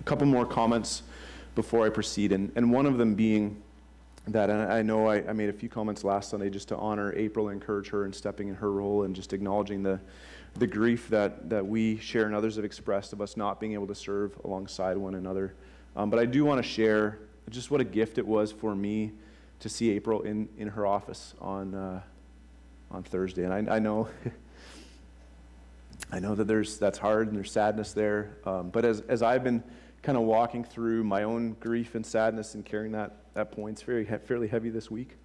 A 0.00 0.04
couple 0.04 0.26
more 0.26 0.46
comments 0.46 1.02
before 1.54 1.86
I 1.86 1.88
proceed, 1.88 2.32
and, 2.32 2.52
and 2.54 2.70
one 2.70 2.86
of 2.86 2.98
them 2.98 3.14
being 3.14 3.62
that. 4.28 4.50
And 4.50 4.70
I 4.70 4.82
know 4.82 5.08
I, 5.08 5.26
I, 5.28 5.32
made 5.32 5.48
a 5.48 5.52
few 5.52 5.68
comments 5.68 6.04
last 6.04 6.30
Sunday 6.30 6.50
just 6.50 6.68
to 6.68 6.76
honor 6.76 7.12
April, 7.16 7.48
encourage 7.48 7.88
her 7.88 8.04
in 8.04 8.12
stepping 8.12 8.48
in 8.48 8.54
her 8.56 8.70
role, 8.72 9.04
and 9.04 9.14
just 9.14 9.32
acknowledging 9.32 9.82
the, 9.82 10.00
the 10.54 10.66
grief 10.66 11.08
that, 11.08 11.48
that 11.48 11.66
we 11.66 11.98
share 11.98 12.26
and 12.26 12.34
others 12.34 12.56
have 12.56 12.64
expressed 12.64 13.12
of 13.12 13.20
us 13.20 13.36
not 13.36 13.60
being 13.60 13.72
able 13.72 13.86
to 13.86 13.94
serve 13.94 14.38
alongside 14.44 14.96
one 14.96 15.14
another. 15.14 15.54
Um, 15.94 16.10
but 16.10 16.18
I 16.18 16.26
do 16.26 16.44
want 16.44 16.62
to 16.62 16.68
share 16.68 17.18
just 17.50 17.70
what 17.70 17.80
a 17.80 17.84
gift 17.84 18.18
it 18.18 18.26
was 18.26 18.52
for 18.52 18.74
me 18.74 19.12
to 19.60 19.68
see 19.68 19.90
April 19.90 20.22
in, 20.22 20.48
in 20.58 20.68
her 20.68 20.86
office 20.86 21.34
on, 21.40 21.74
uh, 21.74 22.00
on 22.90 23.02
Thursday. 23.02 23.44
And 23.44 23.70
I, 23.70 23.76
I 23.76 23.78
know. 23.78 24.08
I 26.12 26.20
know 26.20 26.34
that 26.34 26.46
there's 26.46 26.78
that's 26.78 26.98
hard 26.98 27.28
and 27.28 27.36
there's 27.36 27.50
sadness 27.52 27.92
there, 27.92 28.38
um, 28.44 28.70
but 28.70 28.84
as, 28.84 29.00
as 29.02 29.22
I've 29.22 29.42
been 29.42 29.62
kind 30.06 30.16
of 30.16 30.22
walking 30.22 30.62
through 30.62 31.02
my 31.02 31.24
own 31.24 31.56
grief 31.58 31.96
and 31.96 32.06
sadness 32.06 32.54
and 32.54 32.64
carrying 32.64 32.92
that, 32.92 33.16
that 33.34 33.50
point. 33.50 33.72
It's 33.72 33.82
very, 33.82 34.04
fairly 34.04 34.46
heavy 34.46 34.70
this 34.70 34.88
week. 34.88 35.16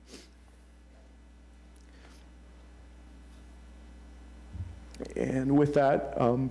And 5.15 5.55
with 5.55 5.75
that, 5.75 6.19
um, 6.19 6.49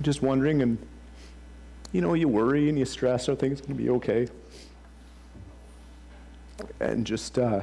just 0.00 0.22
wondering, 0.22 0.62
and 0.62 0.78
you 1.90 2.00
know, 2.00 2.14
you 2.14 2.28
worry 2.28 2.68
and 2.68 2.78
you 2.78 2.84
stress, 2.84 3.28
are 3.28 3.34
things 3.34 3.60
going 3.60 3.76
to 3.76 3.82
be 3.82 3.90
okay? 3.90 4.28
And 6.78 7.04
just, 7.04 7.36
uh, 7.36 7.62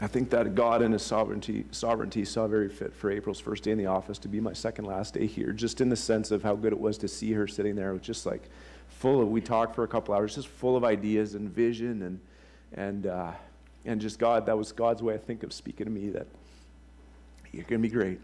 I 0.00 0.06
think 0.06 0.30
that 0.30 0.54
God 0.54 0.80
in 0.80 0.92
His 0.92 1.02
sovereignty, 1.02 1.64
sovereignty 1.72 2.24
saw 2.24 2.46
very 2.46 2.68
fit 2.68 2.94
for 2.94 3.10
April's 3.10 3.40
first 3.40 3.64
day 3.64 3.72
in 3.72 3.78
the 3.78 3.86
office 3.86 4.18
to 4.18 4.28
be 4.28 4.40
my 4.40 4.52
second 4.52 4.84
last 4.84 5.14
day 5.14 5.26
here, 5.26 5.52
just 5.52 5.80
in 5.80 5.88
the 5.88 5.96
sense 5.96 6.30
of 6.30 6.42
how 6.42 6.54
good 6.54 6.72
it 6.72 6.78
was 6.78 6.98
to 6.98 7.08
see 7.08 7.32
her 7.32 7.48
sitting 7.48 7.74
there, 7.74 7.90
It 7.90 7.94
was 7.94 8.02
just 8.02 8.24
like 8.24 8.48
full 8.88 9.20
of. 9.20 9.28
We 9.28 9.40
talked 9.40 9.74
for 9.74 9.82
a 9.82 9.88
couple 9.88 10.14
hours, 10.14 10.36
just 10.36 10.46
full 10.46 10.76
of 10.76 10.84
ideas 10.84 11.34
and 11.34 11.50
vision, 11.50 12.02
and 12.02 12.20
and 12.74 13.06
uh, 13.06 13.32
and 13.84 14.00
just 14.00 14.20
God. 14.20 14.46
That 14.46 14.56
was 14.56 14.70
God's 14.70 15.02
way, 15.02 15.14
I 15.14 15.18
think, 15.18 15.42
of 15.42 15.52
speaking 15.52 15.86
to 15.86 15.90
me 15.90 16.10
that 16.10 16.28
you're 17.52 17.64
going 17.64 17.82
to 17.82 17.88
be 17.88 17.92
great. 17.92 18.20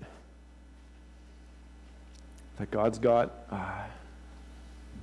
That 2.59 2.71
God's 2.71 2.99
got. 3.01 3.33
Uh, 3.51 3.83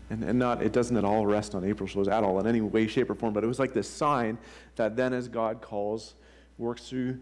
and, 0.09 0.23
and 0.25 0.37
not 0.37 0.61
it 0.61 0.73
doesn't 0.73 0.97
at 0.97 1.05
all 1.05 1.25
rest 1.25 1.55
on 1.55 1.63
April's 1.63 1.91
shoulders 1.91 2.09
at 2.09 2.23
all 2.23 2.39
in 2.39 2.47
any 2.47 2.59
way, 2.59 2.85
shape, 2.87 3.09
or 3.09 3.15
form, 3.15 3.33
but 3.33 3.45
it 3.45 3.47
was 3.47 3.59
like 3.59 3.73
this 3.73 3.89
sign 3.89 4.37
that 4.75 4.97
then 4.97 5.13
as 5.13 5.29
God 5.29 5.61
calls 5.61 6.15
works 6.58 6.88
through 6.88 7.20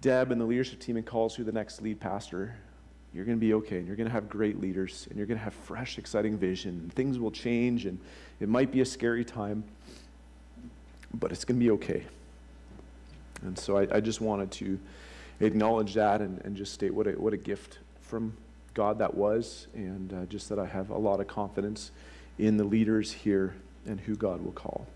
Deb 0.00 0.30
and 0.30 0.40
the 0.40 0.44
leadership 0.44 0.80
team 0.80 0.96
and 0.96 1.04
calls 1.04 1.34
who 1.34 1.44
the 1.44 1.52
next 1.52 1.82
lead 1.82 2.00
pastor, 2.00 2.54
you're 3.12 3.24
going 3.24 3.36
to 3.36 3.40
be 3.40 3.54
okay. 3.54 3.78
And 3.78 3.86
you're 3.86 3.96
going 3.96 4.06
to 4.06 4.12
have 4.12 4.28
great 4.28 4.60
leaders. 4.60 5.06
And 5.08 5.18
you're 5.18 5.26
going 5.26 5.38
to 5.38 5.44
have 5.44 5.54
fresh, 5.54 5.98
exciting 5.98 6.38
vision. 6.38 6.70
And 6.70 6.92
things 6.92 7.18
will 7.18 7.30
change. 7.30 7.86
And 7.86 7.98
it 8.40 8.48
might 8.48 8.70
be 8.70 8.80
a 8.80 8.84
scary 8.84 9.24
time, 9.24 9.64
but 11.14 11.32
it's 11.32 11.44
going 11.44 11.58
to 11.58 11.64
be 11.64 11.70
okay. 11.72 12.04
And 13.42 13.58
so 13.58 13.78
I, 13.78 13.96
I 13.96 14.00
just 14.00 14.20
wanted 14.20 14.50
to 14.52 14.78
acknowledge 15.40 15.94
that 15.94 16.20
and, 16.20 16.40
and 16.44 16.56
just 16.56 16.72
state 16.72 16.92
what 16.92 17.06
a, 17.06 17.12
what 17.12 17.32
a 17.32 17.36
gift 17.36 17.78
from 18.00 18.36
God 18.74 18.98
that 18.98 19.14
was. 19.14 19.68
And 19.74 20.12
uh, 20.12 20.26
just 20.26 20.48
that 20.50 20.58
I 20.58 20.66
have 20.66 20.90
a 20.90 20.98
lot 20.98 21.20
of 21.20 21.26
confidence 21.26 21.90
in 22.38 22.56
the 22.56 22.64
leaders 22.64 23.12
here 23.12 23.54
and 23.86 23.98
who 23.98 24.14
God 24.14 24.44
will 24.44 24.52
call. 24.52 24.86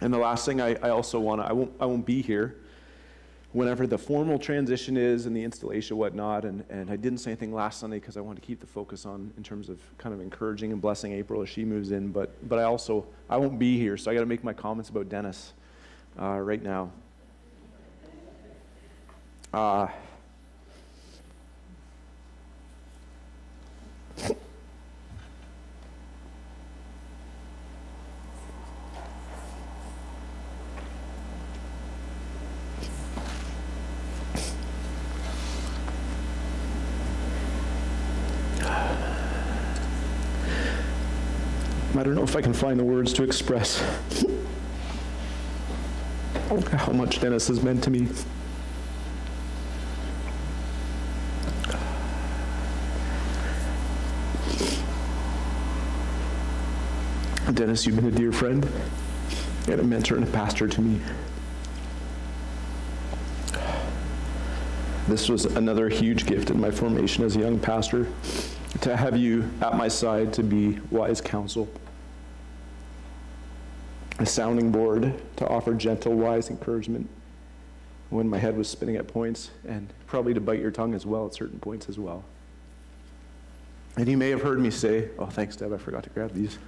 And 0.00 0.12
the 0.12 0.18
last 0.18 0.46
thing 0.46 0.60
I, 0.60 0.76
I 0.76 0.90
also 0.90 1.20
want 1.20 1.42
to, 1.42 1.46
I 1.46 1.52
won't, 1.52 1.72
I 1.80 1.86
won't 1.86 2.06
be 2.06 2.22
here 2.22 2.56
whenever 3.52 3.86
the 3.86 3.98
formal 3.98 4.38
transition 4.38 4.96
is 4.96 5.26
and 5.26 5.36
the 5.36 5.42
installation 5.42 5.96
whatnot. 5.96 6.44
And, 6.44 6.64
and 6.70 6.90
I 6.90 6.96
didn't 6.96 7.18
say 7.18 7.32
anything 7.32 7.52
last 7.52 7.80
Sunday 7.80 7.98
because 7.98 8.16
I 8.16 8.20
wanted 8.20 8.40
to 8.40 8.46
keep 8.46 8.60
the 8.60 8.66
focus 8.66 9.04
on 9.04 9.32
in 9.36 9.42
terms 9.42 9.68
of 9.68 9.80
kind 9.98 10.14
of 10.14 10.20
encouraging 10.20 10.72
and 10.72 10.80
blessing 10.80 11.12
April 11.12 11.42
as 11.42 11.48
she 11.48 11.64
moves 11.64 11.90
in. 11.90 12.12
But, 12.12 12.48
but 12.48 12.58
I 12.58 12.62
also, 12.62 13.06
I 13.28 13.36
won't 13.36 13.58
be 13.58 13.78
here, 13.78 13.96
so 13.96 14.10
I 14.10 14.14
got 14.14 14.20
to 14.20 14.26
make 14.26 14.44
my 14.44 14.52
comments 14.52 14.88
about 14.88 15.08
Dennis 15.08 15.52
uh, 16.20 16.38
right 16.38 16.62
now. 16.62 16.90
Uh, 19.52 19.88
I 41.96 42.04
don't 42.04 42.14
know 42.14 42.22
if 42.22 42.36
I 42.36 42.40
can 42.40 42.52
find 42.54 42.78
the 42.78 42.84
words 42.84 43.12
to 43.14 43.24
express 43.24 43.80
how 46.72 46.92
much 46.92 47.20
Dennis 47.20 47.48
has 47.48 47.62
meant 47.62 47.82
to 47.84 47.90
me. 47.90 48.08
Dennis, 57.52 57.84
you've 57.84 57.96
been 57.96 58.06
a 58.06 58.10
dear 58.12 58.30
friend 58.30 58.66
and 59.68 59.80
a 59.80 59.84
mentor 59.84 60.14
and 60.14 60.26
a 60.26 60.30
pastor 60.30 60.68
to 60.68 60.80
me. 60.80 61.00
This 65.08 65.28
was 65.28 65.44
another 65.44 65.88
huge 65.88 66.24
gift 66.24 66.50
in 66.50 66.60
my 66.60 66.70
formation 66.70 67.24
as 67.24 67.34
a 67.34 67.40
young 67.40 67.58
pastor 67.58 68.06
to 68.80 68.96
have 68.96 69.16
you 69.16 69.50
at 69.60 69.76
my 69.76 69.88
side 69.88 70.32
to 70.34 70.42
be 70.42 70.78
wise 70.90 71.20
counsel, 71.20 71.68
a 74.18 74.26
sounding 74.26 74.70
board 74.70 75.20
to 75.36 75.46
offer 75.48 75.74
gentle, 75.74 76.14
wise 76.14 76.50
encouragement 76.50 77.08
when 78.10 78.28
my 78.28 78.38
head 78.38 78.56
was 78.56 78.68
spinning 78.68 78.96
at 78.96 79.06
points, 79.06 79.50
and 79.66 79.92
probably 80.06 80.34
to 80.34 80.40
bite 80.40 80.60
your 80.60 80.70
tongue 80.70 80.94
as 80.94 81.06
well 81.06 81.26
at 81.26 81.34
certain 81.34 81.58
points 81.60 81.88
as 81.88 81.98
well. 81.98 82.24
And 83.96 84.08
you 84.08 84.16
may 84.16 84.30
have 84.30 84.42
heard 84.42 84.60
me 84.60 84.70
say, 84.70 85.10
oh, 85.18 85.26
thanks, 85.26 85.56
Deb, 85.56 85.72
I 85.72 85.76
forgot 85.76 86.04
to 86.04 86.10
grab 86.10 86.32
these. 86.32 86.58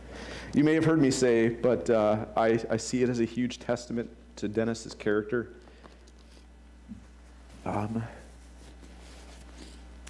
you 0.54 0.64
may 0.64 0.74
have 0.74 0.84
heard 0.84 1.00
me 1.00 1.10
say, 1.10 1.48
but 1.48 1.88
uh, 1.90 2.26
I, 2.36 2.60
I 2.70 2.76
see 2.76 3.02
it 3.02 3.08
as 3.08 3.20
a 3.20 3.24
huge 3.24 3.60
testament 3.60 4.10
to 4.36 4.48
Dennis's 4.48 4.94
character. 4.94 5.50
Um, 7.64 8.02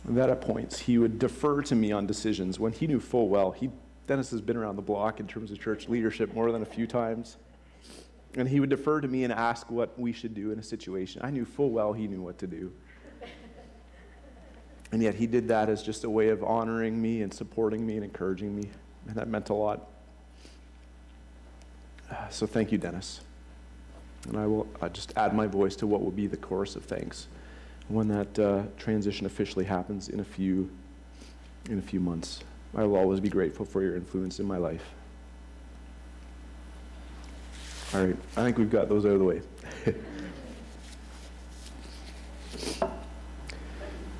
that 0.05 0.31
at 0.31 0.41
points 0.41 0.81
he 0.81 0.99
would 0.99 1.19
defer 1.19 1.63
to 1.63 1.75
me 1.75 1.93
on 1.93 2.07
decisions 2.07 2.59
when 2.59 2.73
he 2.73 2.87
knew 2.87 3.01
full 3.01 3.29
well 3.29 3.53
he 3.53 3.71
Dennis 4.07 4.31
has 4.31 4.41
been 4.41 4.57
around 4.57 4.77
the 4.77 4.83
block 4.83 5.21
in 5.21 5.27
terms 5.27 5.51
of 5.51 5.61
church 5.61 5.89
leadership 5.89 6.35
more 6.35 6.51
than 6.51 6.63
a 6.63 6.67
few 6.67 6.87
times. 6.87 7.37
And 8.35 8.49
he 8.49 8.61
would 8.61 8.71
defer 8.71 9.01
to 9.01 9.09
me 9.09 9.25
and 9.25 9.33
ask 9.33 9.71
what 9.71 9.99
we 9.99 10.13
should 10.13 10.35
do 10.35 10.51
in 10.51 10.59
a 10.59 10.63
situation. 10.63 11.21
I 11.23 11.31
knew 11.31 11.45
full 11.45 11.71
well 11.71 11.93
he 11.93 12.09
knew 12.09 12.21
what 12.21 12.39
to 12.39 12.47
do. 12.47 12.73
And 14.91 15.03
yet 15.03 15.15
he 15.15 15.27
did 15.27 15.49
that 15.49 15.69
as 15.69 15.83
just 15.83 16.05
a 16.05 16.11
way 16.11 16.29
of 16.29 16.43
honoring 16.43 17.01
me 17.01 17.23
and 17.23 17.33
supporting 17.33 17.87
me 17.87 17.95
and 17.95 18.05
encouraging 18.05 18.55
me. 18.55 18.69
And 19.07 19.17
that 19.17 19.29
meant 19.29 19.49
a 19.51 19.55
lot. 19.55 19.89
So 22.29 22.47
thank 22.47 22.73
you, 22.73 22.79
Dennis. 22.79 23.21
And 24.29 24.37
I 24.37 24.47
will 24.47 24.67
just 24.93 25.13
add 25.17 25.35
my 25.35 25.47
voice 25.47 25.77
to 25.77 25.87
what 25.87 26.03
will 26.03 26.11
be 26.11 26.27
the 26.27 26.37
chorus 26.37 26.77
of 26.77 26.85
thanks 26.85 27.29
when 27.93 28.09
that 28.09 28.39
uh, 28.39 28.63
transition 28.79 29.27
officially 29.27 29.67
happens 29.67 30.09
in 30.09 30.21
a 30.21 30.25
few 30.25 30.71
in 31.69 31.79
a 31.79 31.83
few 31.83 32.01
months. 32.01 32.43
I 32.75 32.85
will 32.85 32.97
always 32.97 33.21
be 33.21 33.29
grateful 33.29 33.67
for 33.67 33.83
your 33.83 33.95
influence 33.95 34.41
in 34.41 34.47
my 34.47 34.57
life. 34.57 34.83
All 37.95 38.05
right, 38.05 38.17
I 38.37 38.43
think 38.43 38.57
we've 38.57 38.71
got 38.71 38.89
those 38.89 39.05
out 39.05 39.13
of 39.13 39.19
the 39.19 39.25
way. 39.25 39.43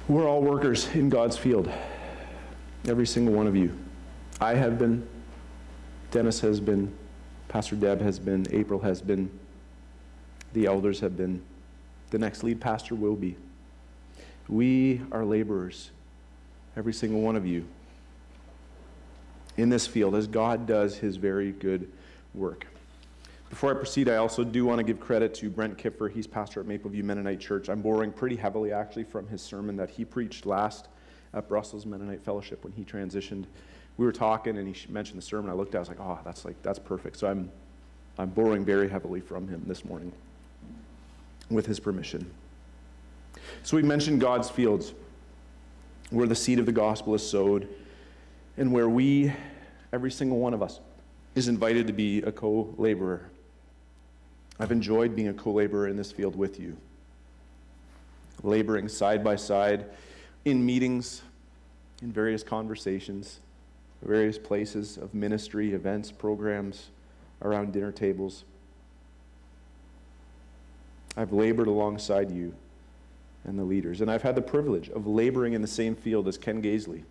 We're 0.09 0.29
all 0.29 0.43
workers 0.43 0.95
in 0.95 1.09
God's 1.09 1.39
field, 1.39 1.73
every 2.87 3.07
single 3.07 3.35
one 3.35 3.47
of 3.47 3.57
you. 3.57 3.75
I 4.41 4.55
have 4.55 4.79
been, 4.79 5.09
Dennis 6.11 6.41
has 6.41 6.61
been, 6.61 6.93
Pastor 7.49 7.77
Deb 7.77 8.03
has 8.03 8.19
been, 8.19 8.47
April 8.51 8.81
has 8.81 9.01
been, 9.01 9.31
the 10.53 10.67
elders 10.67 11.01
have 11.01 11.17
been, 11.17 11.43
the 12.11 12.19
next 12.19 12.43
lead 12.43 12.61
pastor 12.61 12.95
will 12.95 13.17
be. 13.17 13.37
We 14.49 15.01
are 15.13 15.25
laborers, 15.25 15.91
every 16.77 16.93
single 16.93 17.21
one 17.21 17.37
of 17.37 17.47
you, 17.47 17.65
in 19.57 19.69
this 19.69 19.87
field 19.87 20.15
as 20.15 20.27
God 20.27 20.67
does 20.67 20.97
his 20.97 21.17
very 21.17 21.53
good 21.53 21.91
work. 22.35 22.67
Before 23.51 23.71
I 23.71 23.75
proceed, 23.75 24.09
I 24.09 24.17
also 24.17 24.45
do 24.45 24.65
want 24.65 24.79
to 24.79 24.83
give 24.83 24.99
credit 24.99 25.35
to 25.35 25.51
Brent 25.51 25.77
Kipfer. 25.77 26.11
He's 26.11 26.27
pastor 26.27 26.61
at 26.61 26.67
Mapleview 26.67 27.05
Mennonite 27.05 27.39
Church. 27.39 27.69
I'm 27.69 27.83
borrowing 27.83 28.11
pretty 28.11 28.37
heavily, 28.37 28.73
actually, 28.73 29.05
from 29.05 29.29
his 29.29 29.43
sermon 29.43 29.77
that 29.77 29.91
he 29.91 30.07
preached 30.07 30.47
last 30.47 30.89
at 31.35 31.49
Brussels 31.49 31.85
Mennonite 31.85 32.25
Fellowship 32.25 32.65
when 32.65 32.73
he 32.73 32.83
transitioned. 32.83 33.45
We 33.99 34.07
were 34.07 34.13
talking, 34.13 34.57
and 34.57 34.75
he 34.75 34.91
mentioned 34.91 35.19
the 35.19 35.23
sermon. 35.23 35.51
I 35.51 35.55
looked 35.55 35.75
at, 35.75 35.77
it, 35.77 35.79
I 35.79 35.81
was 35.81 35.89
like, 35.91 36.01
"Oh, 36.01 36.19
that's 36.25 36.47
like 36.47 36.61
that's 36.63 36.79
perfect." 36.79 37.19
So 37.19 37.29
I'm, 37.29 37.51
I'm 38.19 38.31
borrowing 38.31 38.65
very 38.65 38.89
heavily 38.89 39.21
from 39.21 39.47
him 39.47 39.63
this 39.67 39.85
morning, 39.85 40.13
with 41.51 41.67
his 41.67 41.79
permission. 41.79 42.31
So 43.63 43.77
we 43.77 43.83
mentioned 43.83 44.21
God's 44.21 44.51
fields, 44.51 44.93
where 46.11 46.27
the 46.27 46.35
seed 46.35 46.59
of 46.59 46.67
the 46.67 46.73
gospel 46.73 47.15
is 47.15 47.29
sowed, 47.29 47.69
and 48.57 48.73
where 48.73 48.89
we, 48.89 49.33
every 49.93 50.11
single 50.11 50.39
one 50.39 50.53
of 50.53 50.63
us, 50.63 50.81
is 51.35 51.49
invited 51.49 51.87
to 51.87 51.93
be 51.93 52.19
a 52.23 52.33
co 52.33 52.75
laborer. 52.77 53.31
I've 54.59 54.73
enjoyed 54.73 55.17
being 55.17 55.29
a 55.29 55.35
co 55.35 55.53
laborer 55.53 55.89
in 55.89 55.97
this 55.97 56.13
field 56.13 56.37
with 56.37 56.61
you, 56.61 56.77
laboring 58.43 58.89
side 58.89 59.25
by 59.25 59.37
side 59.37 59.87
in 60.45 60.65
meetings, 60.65 61.23
in 62.03 62.13
various 62.13 62.43
conversations, 62.43 63.41
various 64.03 64.39
places 64.39 64.99
of 64.99 65.15
ministry, 65.15 65.73
events, 65.73 66.11
programs, 66.11 66.91
around 67.41 67.73
dinner 67.73 67.93
tables. 67.93 68.45
I've 71.17 71.33
labored 71.33 71.69
alongside 71.69 72.31
you 72.31 72.55
and 73.45 73.59
the 73.59 73.65
leaders, 73.65 74.01
and 74.01 74.11
I've 74.11 74.23
had 74.23 74.35
the 74.35 74.43
privilege 74.43 74.89
of 74.91 75.07
laboring 75.07 75.53
in 75.55 75.63
the 75.63 75.69
same 75.69 75.97
field 75.97 76.29
as 76.29 76.39
Ken 76.39 76.63
Gaisley 76.63 77.03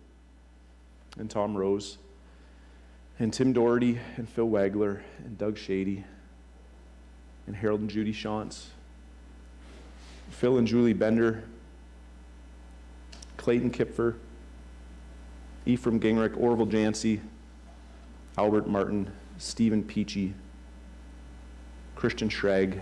and 1.18 1.30
Tom 1.30 1.56
Rose 1.56 1.98
and 3.18 3.32
Tim 3.32 3.52
Doherty 3.52 3.98
and 4.16 4.28
Phil 4.28 4.48
Wagler 4.48 5.00
and 5.24 5.36
Doug 5.36 5.58
Shady 5.58 6.04
and 7.46 7.56
Harold 7.56 7.80
and 7.80 7.90
Judy 7.90 8.12
Shantz, 8.12 8.66
Phil 10.30 10.56
and 10.56 10.66
Julie 10.66 10.92
Bender, 10.92 11.44
Clayton 13.36 13.70
Kipfer, 13.70 14.14
Ephraim 15.66 16.00
Gingrich, 16.00 16.36
Orville 16.36 16.66
Jantzi, 16.66 17.20
Albert 18.38 18.68
Martin, 18.68 19.10
Stephen 19.38 19.82
Peachy, 19.82 20.34
Christian 21.94 22.28
Schrag, 22.28 22.80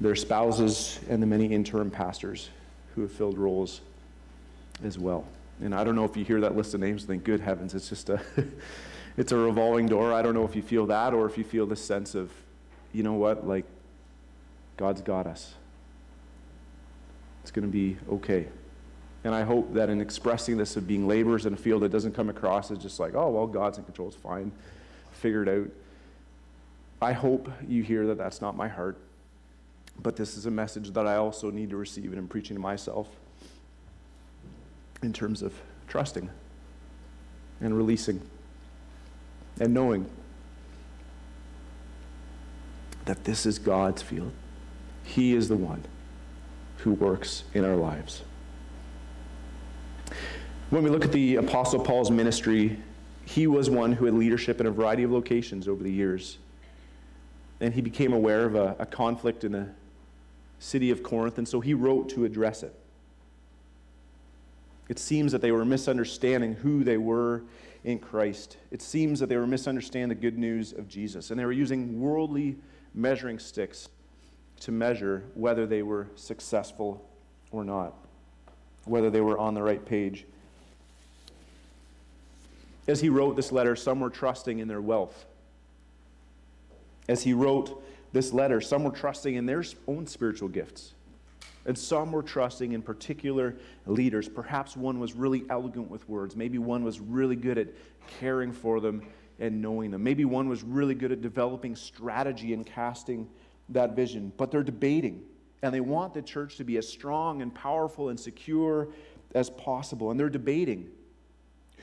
their 0.00 0.16
spouses, 0.16 1.00
and 1.08 1.22
the 1.22 1.26
many 1.26 1.46
interim 1.46 1.90
pastors 1.90 2.48
who 2.94 3.02
have 3.02 3.12
filled 3.12 3.38
roles 3.38 3.80
as 4.84 4.98
well. 4.98 5.26
And 5.60 5.74
I 5.74 5.84
don't 5.84 5.94
know 5.94 6.04
if 6.04 6.16
you 6.16 6.24
hear 6.24 6.40
that 6.40 6.56
list 6.56 6.74
of 6.74 6.80
names 6.80 7.02
and 7.02 7.08
think, 7.08 7.24
good 7.24 7.40
heavens, 7.40 7.74
it's 7.74 7.88
just 7.88 8.08
a, 8.08 8.20
it's 9.16 9.32
a 9.32 9.36
revolving 9.36 9.86
door. 9.86 10.12
I 10.12 10.22
don't 10.22 10.34
know 10.34 10.44
if 10.44 10.56
you 10.56 10.62
feel 10.62 10.86
that 10.86 11.12
or 11.12 11.26
if 11.26 11.36
you 11.36 11.44
feel 11.44 11.66
this 11.66 11.84
sense 11.84 12.14
of, 12.14 12.30
you 12.92 13.02
know 13.02 13.12
what, 13.12 13.46
like, 13.46 13.66
God's 14.76 15.02
got 15.02 15.26
us. 15.26 15.54
It's 17.42 17.50
going 17.50 17.66
to 17.66 17.72
be 17.72 17.98
okay. 18.10 18.46
And 19.24 19.34
I 19.34 19.42
hope 19.42 19.74
that 19.74 19.90
in 19.90 20.00
expressing 20.00 20.56
this 20.56 20.76
of 20.76 20.86
being 20.86 21.06
laborers 21.06 21.44
in 21.44 21.52
a 21.52 21.56
field, 21.56 21.84
it 21.84 21.90
doesn't 21.90 22.14
come 22.14 22.30
across 22.30 22.70
as 22.70 22.78
just 22.78 22.98
like, 22.98 23.14
oh, 23.14 23.28
well, 23.28 23.46
God's 23.46 23.76
in 23.76 23.84
control, 23.84 24.08
it's 24.08 24.16
fine, 24.16 24.50
figure 25.12 25.42
it 25.42 25.48
out. 25.48 25.70
I 27.02 27.12
hope 27.12 27.50
you 27.68 27.82
hear 27.82 28.06
that 28.06 28.18
that's 28.18 28.40
not 28.40 28.56
my 28.56 28.68
heart, 28.68 28.96
but 30.02 30.16
this 30.16 30.36
is 30.36 30.46
a 30.46 30.50
message 30.50 30.92
that 30.92 31.06
I 31.06 31.16
also 31.16 31.50
need 31.50 31.70
to 31.70 31.76
receive, 31.76 32.06
and 32.06 32.18
I'm 32.18 32.28
preaching 32.28 32.56
to 32.56 32.60
myself 32.60 33.08
in 35.02 35.12
terms 35.12 35.42
of 35.42 35.54
trusting 35.88 36.28
and 37.60 37.76
releasing 37.76 38.20
and 39.60 39.74
knowing 39.74 40.08
that 43.04 43.24
this 43.24 43.46
is 43.46 43.58
God's 43.58 44.02
field. 44.02 44.32
He 45.04 45.34
is 45.34 45.48
the 45.48 45.56
one 45.56 45.84
who 46.78 46.92
works 46.92 47.44
in 47.52 47.64
our 47.64 47.76
lives. 47.76 48.22
When 50.70 50.82
we 50.82 50.90
look 50.90 51.04
at 51.04 51.12
the 51.12 51.36
Apostle 51.36 51.80
Paul's 51.80 52.10
ministry, 52.10 52.78
he 53.24 53.46
was 53.46 53.68
one 53.68 53.92
who 53.92 54.04
had 54.04 54.14
leadership 54.14 54.60
in 54.60 54.66
a 54.66 54.70
variety 54.70 55.02
of 55.02 55.10
locations 55.10 55.66
over 55.66 55.82
the 55.82 55.90
years. 55.90 56.38
And 57.60 57.74
he 57.74 57.80
became 57.80 58.12
aware 58.12 58.44
of 58.44 58.54
a, 58.54 58.76
a 58.78 58.86
conflict 58.86 59.44
in 59.44 59.52
the 59.52 59.68
city 60.60 60.90
of 60.90 61.02
Corinth, 61.02 61.38
and 61.38 61.48
so 61.48 61.58
he 61.60 61.74
wrote 61.74 62.10
to 62.10 62.24
address 62.24 62.62
it. 62.62 62.74
It 64.88 64.98
seems 64.98 65.32
that 65.32 65.40
they 65.40 65.50
were 65.50 65.64
misunderstanding 65.64 66.54
who 66.54 66.84
they 66.84 66.98
were 66.98 67.42
in 67.82 67.98
Christ. 67.98 68.58
It 68.70 68.82
seems 68.82 69.18
that 69.20 69.28
they 69.28 69.36
were 69.36 69.46
misunderstanding 69.46 70.10
the 70.10 70.20
good 70.20 70.38
news 70.38 70.72
of 70.72 70.86
Jesus, 70.86 71.30
and 71.30 71.40
they 71.40 71.44
were 71.44 71.52
using 71.52 72.00
worldly 72.00 72.56
measuring 72.94 73.38
sticks 73.38 73.88
to 74.60 74.70
measure 74.70 75.24
whether 75.34 75.66
they 75.66 75.82
were 75.82 76.08
successful 76.14 77.08
or 77.50 77.64
not, 77.64 77.94
whether 78.84 79.08
they 79.08 79.22
were 79.22 79.38
on 79.38 79.54
the 79.54 79.62
right 79.62 79.84
page. 79.84 80.26
As 82.86 83.00
he 83.00 83.08
wrote 83.08 83.36
this 83.36 83.52
letter, 83.52 83.76
some 83.76 84.00
were 84.00 84.10
trusting 84.10 84.58
in 84.58 84.68
their 84.68 84.82
wealth. 84.82 85.24
As 87.08 87.22
he 87.22 87.32
wrote 87.32 87.82
this 88.12 88.32
letter, 88.32 88.60
some 88.60 88.84
were 88.84 88.90
trusting 88.90 89.34
in 89.34 89.46
their 89.46 89.64
own 89.86 90.06
spiritual 90.06 90.48
gifts. 90.48 90.94
And 91.66 91.76
some 91.76 92.10
were 92.10 92.22
trusting 92.22 92.72
in 92.72 92.82
particular 92.82 93.56
leaders. 93.86 94.28
Perhaps 94.28 94.76
one 94.76 94.98
was 94.98 95.14
really 95.14 95.44
elegant 95.50 95.90
with 95.90 96.08
words. 96.08 96.34
Maybe 96.34 96.58
one 96.58 96.82
was 96.82 97.00
really 97.00 97.36
good 97.36 97.58
at 97.58 97.68
caring 98.18 98.52
for 98.52 98.80
them 98.80 99.02
and 99.38 99.60
knowing 99.60 99.90
them. 99.90 100.02
Maybe 100.02 100.24
one 100.24 100.48
was 100.48 100.62
really 100.62 100.94
good 100.94 101.12
at 101.12 101.20
developing 101.20 101.76
strategy 101.76 102.54
and 102.54 102.66
casting 102.66 103.28
that 103.68 103.94
vision, 103.94 104.32
but 104.36 104.50
they're 104.50 104.62
debating. 104.62 105.22
And 105.62 105.72
they 105.74 105.80
want 105.80 106.14
the 106.14 106.22
church 106.22 106.56
to 106.56 106.64
be 106.64 106.78
as 106.78 106.88
strong 106.88 107.42
and 107.42 107.54
powerful 107.54 108.08
and 108.08 108.18
secure 108.18 108.88
as 109.34 109.50
possible. 109.50 110.10
And 110.10 110.18
they're 110.18 110.30
debating 110.30 110.88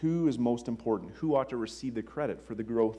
who 0.01 0.27
is 0.27 0.37
most 0.37 0.67
important, 0.67 1.13
who 1.15 1.35
ought 1.35 1.49
to 1.49 1.57
receive 1.57 1.95
the 1.95 2.03
credit 2.03 2.45
for 2.45 2.55
the 2.55 2.63
growth 2.63 2.97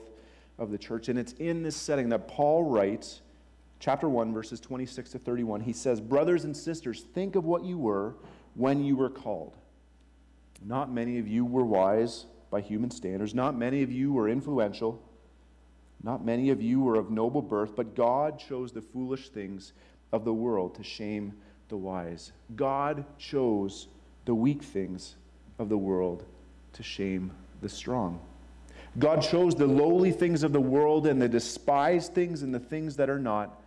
of 0.59 0.71
the 0.71 0.77
church. 0.77 1.09
And 1.09 1.17
it's 1.17 1.33
in 1.33 1.63
this 1.63 1.75
setting 1.75 2.09
that 2.09 2.27
Paul 2.27 2.63
writes, 2.63 3.21
chapter 3.79 4.07
1, 4.07 4.33
verses 4.33 4.59
26 4.59 5.11
to 5.11 5.19
31. 5.19 5.61
He 5.61 5.73
says, 5.73 5.99
Brothers 5.99 6.43
and 6.43 6.55
sisters, 6.55 7.01
think 7.13 7.35
of 7.35 7.45
what 7.45 7.63
you 7.63 7.77
were 7.77 8.15
when 8.55 8.83
you 8.83 8.95
were 8.95 9.09
called. 9.09 9.55
Not 10.63 10.91
many 10.91 11.17
of 11.17 11.27
you 11.27 11.45
were 11.45 11.65
wise 11.65 12.25
by 12.51 12.61
human 12.61 12.91
standards, 12.91 13.33
not 13.33 13.57
many 13.57 13.81
of 13.81 13.91
you 13.91 14.11
were 14.11 14.27
influential. 14.27 15.01
Not 16.03 16.23
many 16.23 16.49
of 16.49 16.61
you 16.61 16.79
were 16.79 16.95
of 16.95 17.11
noble 17.11 17.41
birth, 17.41 17.75
but 17.75 17.95
God 17.95 18.39
chose 18.39 18.71
the 18.71 18.81
foolish 18.81 19.29
things 19.29 19.73
of 20.11 20.23
the 20.23 20.33
world 20.33 20.75
to 20.75 20.83
shame 20.83 21.33
the 21.67 21.77
wise. 21.77 22.31
God 22.55 23.05
chose 23.17 23.87
the 24.25 24.33
weak 24.33 24.63
things 24.63 25.15
of 25.57 25.69
the 25.69 25.77
world 25.77 26.23
to 26.73 26.83
shame 26.83 27.31
the 27.61 27.69
strong. 27.69 28.21
God 28.97 29.21
chose 29.21 29.55
the 29.55 29.67
lowly 29.67 30.11
things 30.11 30.43
of 30.43 30.51
the 30.51 30.59
world 30.59 31.05
and 31.05 31.21
the 31.21 31.29
despised 31.29 32.13
things 32.13 32.41
and 32.41 32.53
the 32.53 32.59
things 32.59 32.95
that 32.95 33.09
are 33.09 33.19
not 33.19 33.61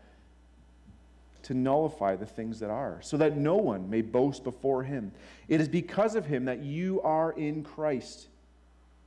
to 1.44 1.54
nullify 1.54 2.16
the 2.16 2.26
things 2.26 2.60
that 2.60 2.70
are, 2.70 3.00
so 3.02 3.16
that 3.16 3.36
no 3.36 3.56
one 3.56 3.90
may 3.90 4.00
boast 4.00 4.44
before 4.44 4.82
him. 4.82 5.12
It 5.48 5.60
is 5.60 5.68
because 5.68 6.14
of 6.14 6.26
him 6.26 6.44
that 6.44 6.60
you 6.60 7.00
are 7.02 7.32
in 7.32 7.62
Christ 7.64 8.28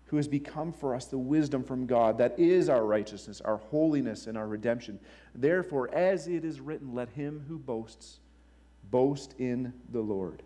who 0.07 0.17
has 0.17 0.27
become 0.27 0.71
for 0.71 0.93
us 0.93 1.05
the 1.05 1.17
wisdom 1.17 1.63
from 1.63 1.85
God 1.85 2.17
that 2.19 2.39
is 2.39 2.69
our 2.69 2.85
righteousness, 2.85 3.41
our 3.41 3.57
holiness, 3.57 4.27
and 4.27 4.37
our 4.37 4.47
redemption. 4.47 4.99
Therefore, 5.33 5.93
as 5.93 6.27
it 6.27 6.45
is 6.45 6.59
written, 6.59 6.93
let 6.93 7.09
him 7.09 7.43
who 7.47 7.57
boasts 7.57 8.19
boast 8.91 9.33
in 9.39 9.73
the 9.91 10.01
Lord. 10.01 10.43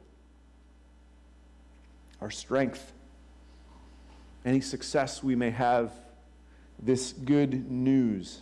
Our 2.21 2.31
strength, 2.31 2.93
any 4.49 4.59
success 4.61 5.23
we 5.23 5.35
may 5.35 5.51
have, 5.51 5.93
this 6.81 7.13
good 7.13 7.69
news 7.69 8.41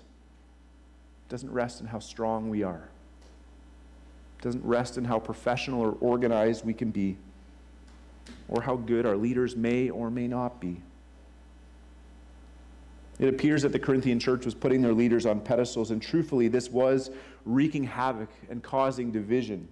doesn't 1.28 1.52
rest 1.52 1.82
in 1.82 1.88
how 1.88 2.00
strong 2.00 2.50
we 2.50 2.64
are. 2.64 2.90
It 4.40 4.44
doesn't 4.44 4.64
rest 4.64 4.98
in 4.98 5.04
how 5.04 5.20
professional 5.20 5.82
or 5.82 5.98
organized 6.00 6.66
we 6.66 6.74
can 6.74 6.92
be, 6.92 7.18
or 8.48 8.62
how 8.62 8.78
good 8.78 9.06
our 9.06 9.18
leaders 9.18 9.58
may 9.58 9.90
or 9.90 10.10
may 10.10 10.30
not 10.30 10.62
be. 10.62 10.82
It 13.20 13.28
appears 13.28 13.64
that 13.64 13.74
the 13.74 13.80
Corinthian 13.80 14.20
church 14.20 14.46
was 14.46 14.54
putting 14.54 14.82
their 14.82 14.94
leaders 14.94 15.26
on 15.26 15.42
pedestals, 15.42 15.92
and 15.92 16.02
truthfully, 16.02 16.48
this 16.48 16.70
was 16.70 17.10
wreaking 17.46 17.84
havoc 17.84 18.30
and 18.50 18.64
causing 18.64 19.12
division 19.12 19.68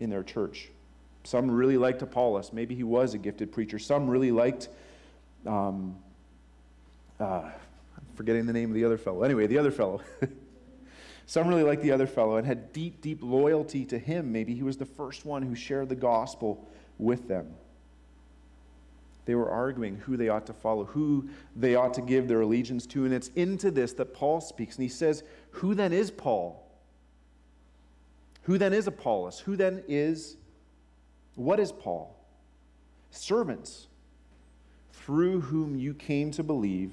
in 0.00 0.10
their 0.10 0.24
church. 0.24 0.68
Some 1.22 1.50
really 1.50 1.78
liked 1.78 2.02
Apollos. 2.02 2.52
Maybe 2.52 2.74
he 2.74 2.82
was 2.82 3.14
a 3.14 3.18
gifted 3.18 3.50
preacher. 3.50 3.78
Some 3.78 4.10
really 4.10 4.32
liked, 4.32 4.68
um, 5.46 5.96
uh, 7.20 7.24
I'm 7.24 7.52
forgetting 8.14 8.46
the 8.46 8.52
name 8.52 8.70
of 8.70 8.74
the 8.74 8.84
other 8.84 8.98
fellow. 8.98 9.22
Anyway, 9.22 9.46
the 9.46 9.58
other 9.58 9.70
fellow. 9.70 10.00
Some 11.26 11.48
really 11.48 11.62
liked 11.62 11.82
the 11.82 11.92
other 11.92 12.06
fellow 12.06 12.36
and 12.36 12.46
had 12.46 12.72
deep, 12.72 13.00
deep 13.00 13.20
loyalty 13.22 13.84
to 13.86 13.98
him. 13.98 14.30
Maybe 14.30 14.54
he 14.54 14.62
was 14.62 14.76
the 14.76 14.84
first 14.84 15.24
one 15.24 15.42
who 15.42 15.54
shared 15.54 15.88
the 15.88 15.96
gospel 15.96 16.68
with 16.98 17.28
them. 17.28 17.54
They 19.24 19.34
were 19.34 19.50
arguing 19.50 19.96
who 19.96 20.18
they 20.18 20.28
ought 20.28 20.46
to 20.46 20.52
follow, 20.52 20.84
who 20.84 21.28
they 21.56 21.76
ought 21.76 21.94
to 21.94 22.02
give 22.02 22.28
their 22.28 22.42
allegiance 22.42 22.86
to. 22.88 23.06
And 23.06 23.14
it's 23.14 23.28
into 23.28 23.70
this 23.70 23.94
that 23.94 24.12
Paul 24.12 24.42
speaks. 24.42 24.76
And 24.76 24.82
he 24.82 24.88
says, 24.90 25.22
Who 25.52 25.74
then 25.74 25.94
is 25.94 26.10
Paul? 26.10 26.62
Who 28.42 28.58
then 28.58 28.74
is 28.74 28.86
Apollos? 28.86 29.40
Who 29.40 29.56
then 29.56 29.82
is, 29.88 30.36
what 31.34 31.58
is 31.58 31.72
Paul? 31.72 32.14
Servants, 33.10 33.86
through 35.04 35.42
whom 35.42 35.76
you 35.76 35.92
came 35.92 36.30
to 36.30 36.42
believe, 36.42 36.92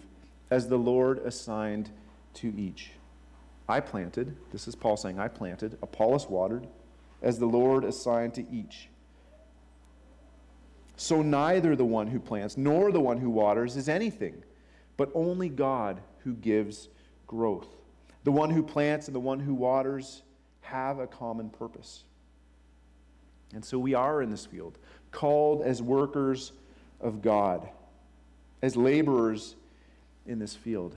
as 0.50 0.68
the 0.68 0.78
Lord 0.78 1.20
assigned 1.20 1.90
to 2.34 2.54
each. 2.58 2.92
I 3.70 3.80
planted, 3.80 4.36
this 4.52 4.68
is 4.68 4.76
Paul 4.76 4.98
saying, 4.98 5.18
I 5.18 5.30
planted, 5.30 5.78
Apollos 5.82 6.28
watered, 6.28 6.68
as 7.22 7.40
the 7.40 7.46
Lord 7.46 7.86
assigned 7.86 8.34
to 8.34 8.46
each. 8.52 8.90
So 10.98 11.22
neither 11.22 11.74
the 11.78 11.86
one 11.86 12.08
who 12.08 12.20
plants 12.20 12.58
nor 12.58 12.92
the 12.92 13.00
one 13.00 13.18
who 13.18 13.30
waters 13.30 13.78
is 13.78 13.88
anything, 13.88 14.44
but 14.98 15.10
only 15.14 15.48
God 15.48 16.02
who 16.26 16.34
gives 16.34 16.90
growth. 17.28 17.70
The 18.26 18.32
one 18.34 18.50
who 18.50 18.62
plants 18.62 19.08
and 19.08 19.16
the 19.16 19.22
one 19.22 19.40
who 19.40 19.54
waters 19.54 20.22
have 20.60 21.00
a 21.00 21.08
common 21.08 21.50
purpose. 21.50 22.04
And 23.54 23.64
so 23.64 23.80
we 23.80 23.94
are 23.94 24.22
in 24.22 24.30
this 24.30 24.46
field, 24.46 24.78
called 25.12 25.62
as 25.62 25.82
workers 25.82 26.52
of 27.00 27.22
God, 27.22 27.70
as 28.62 28.76
laborers 28.76 29.56
in 30.26 30.40
this 30.40 30.56
field. 30.56 30.96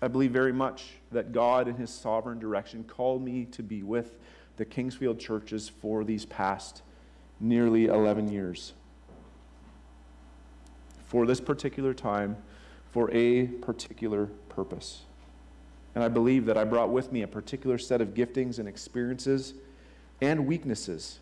I 0.00 0.08
believe 0.08 0.30
very 0.30 0.52
much 0.52 0.86
that 1.10 1.32
God, 1.32 1.66
in 1.66 1.74
His 1.74 1.90
sovereign 1.90 2.38
direction, 2.38 2.84
called 2.84 3.22
me 3.22 3.46
to 3.46 3.62
be 3.62 3.82
with 3.82 4.16
the 4.56 4.64
Kingsfield 4.64 5.18
churches 5.18 5.68
for 5.68 6.04
these 6.04 6.24
past 6.24 6.82
nearly 7.40 7.86
11 7.86 8.28
years. 8.28 8.72
For 11.06 11.26
this 11.26 11.40
particular 11.40 11.94
time, 11.94 12.36
for 12.90 13.10
a 13.12 13.46
particular 13.46 14.26
purpose. 14.48 15.02
And 15.94 16.04
I 16.04 16.08
believe 16.08 16.46
that 16.46 16.56
I 16.56 16.64
brought 16.64 16.90
with 16.90 17.12
me 17.12 17.22
a 17.22 17.26
particular 17.26 17.78
set 17.78 18.00
of 18.00 18.14
giftings 18.14 18.58
and 18.58 18.68
experiences 18.68 19.54
and 20.20 20.46
weaknesses 20.46 21.18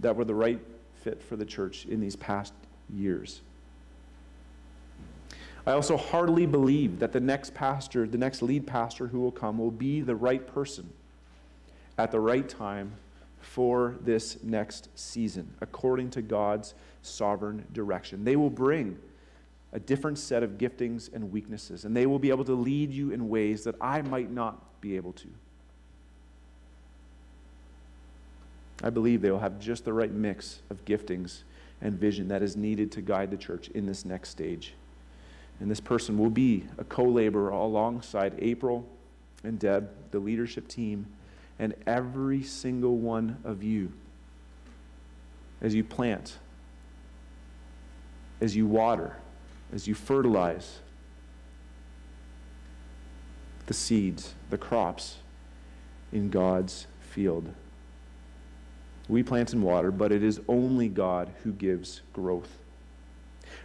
that 0.00 0.16
were 0.16 0.24
the 0.24 0.34
right 0.34 0.60
fit 1.02 1.22
for 1.22 1.36
the 1.36 1.44
church 1.44 1.86
in 1.86 2.00
these 2.00 2.16
past 2.16 2.52
years. 2.88 3.40
I 5.66 5.72
also 5.72 5.96
heartily 5.96 6.46
believe 6.46 6.98
that 6.98 7.12
the 7.12 7.20
next 7.20 7.54
pastor, 7.54 8.06
the 8.06 8.18
next 8.18 8.42
lead 8.42 8.66
pastor 8.66 9.06
who 9.06 9.20
will 9.20 9.30
come, 9.30 9.58
will 9.58 9.70
be 9.70 10.00
the 10.00 10.16
right 10.16 10.44
person 10.44 10.92
at 11.98 12.10
the 12.10 12.18
right 12.18 12.48
time 12.48 12.92
for 13.40 13.96
this 14.02 14.42
next 14.42 14.88
season, 14.98 15.54
according 15.60 16.10
to 16.10 16.22
God's 16.22 16.74
sovereign 17.02 17.64
direction. 17.72 18.24
They 18.24 18.36
will 18.36 18.50
bring 18.50 18.98
a 19.72 19.78
different 19.78 20.18
set 20.18 20.42
of 20.42 20.58
giftings 20.58 21.12
and 21.12 21.32
weaknesses, 21.32 21.84
and 21.84 21.96
they 21.96 22.06
will 22.06 22.18
be 22.18 22.30
able 22.30 22.44
to 22.44 22.54
lead 22.54 22.90
you 22.90 23.10
in 23.10 23.28
ways 23.28 23.64
that 23.64 23.76
I 23.80 24.02
might 24.02 24.30
not 24.30 24.80
be 24.80 24.96
able 24.96 25.12
to. 25.12 25.28
I 28.82 28.90
believe 28.90 29.22
they 29.22 29.30
will 29.30 29.38
have 29.38 29.60
just 29.60 29.84
the 29.84 29.92
right 29.92 30.10
mix 30.10 30.60
of 30.68 30.84
giftings 30.84 31.42
and 31.80 31.98
vision 31.98 32.28
that 32.28 32.42
is 32.42 32.56
needed 32.56 32.90
to 32.92 33.00
guide 33.00 33.30
the 33.30 33.36
church 33.36 33.68
in 33.68 33.86
this 33.86 34.04
next 34.04 34.30
stage. 34.30 34.74
And 35.62 35.70
this 35.70 35.80
person 35.80 36.18
will 36.18 36.28
be 36.28 36.64
a 36.76 36.82
co 36.82 37.04
laborer 37.04 37.50
alongside 37.50 38.34
April 38.40 38.84
and 39.44 39.60
Deb, 39.60 39.88
the 40.10 40.18
leadership 40.18 40.66
team, 40.66 41.06
and 41.60 41.72
every 41.86 42.42
single 42.42 42.96
one 42.96 43.36
of 43.44 43.62
you 43.62 43.92
as 45.60 45.72
you 45.72 45.84
plant, 45.84 46.38
as 48.40 48.56
you 48.56 48.66
water, 48.66 49.16
as 49.72 49.86
you 49.86 49.94
fertilize 49.94 50.80
the 53.66 53.74
seeds, 53.74 54.34
the 54.50 54.58
crops 54.58 55.18
in 56.10 56.28
God's 56.28 56.88
field. 56.98 57.54
We 59.08 59.22
plant 59.22 59.52
and 59.52 59.62
water, 59.62 59.92
but 59.92 60.10
it 60.10 60.24
is 60.24 60.40
only 60.48 60.88
God 60.88 61.30
who 61.44 61.52
gives 61.52 62.02
growth. 62.12 62.58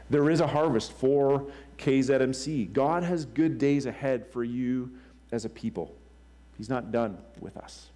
There 0.09 0.29
is 0.29 0.39
a 0.39 0.47
harvest 0.47 0.91
for 0.91 1.47
KZMC. 1.77 2.71
God 2.73 3.03
has 3.03 3.25
good 3.25 3.57
days 3.57 3.85
ahead 3.85 4.25
for 4.27 4.43
you 4.43 4.91
as 5.31 5.45
a 5.45 5.49
people. 5.49 5.93
He's 6.57 6.69
not 6.69 6.91
done 6.91 7.17
with 7.39 7.57
us. 7.57 7.87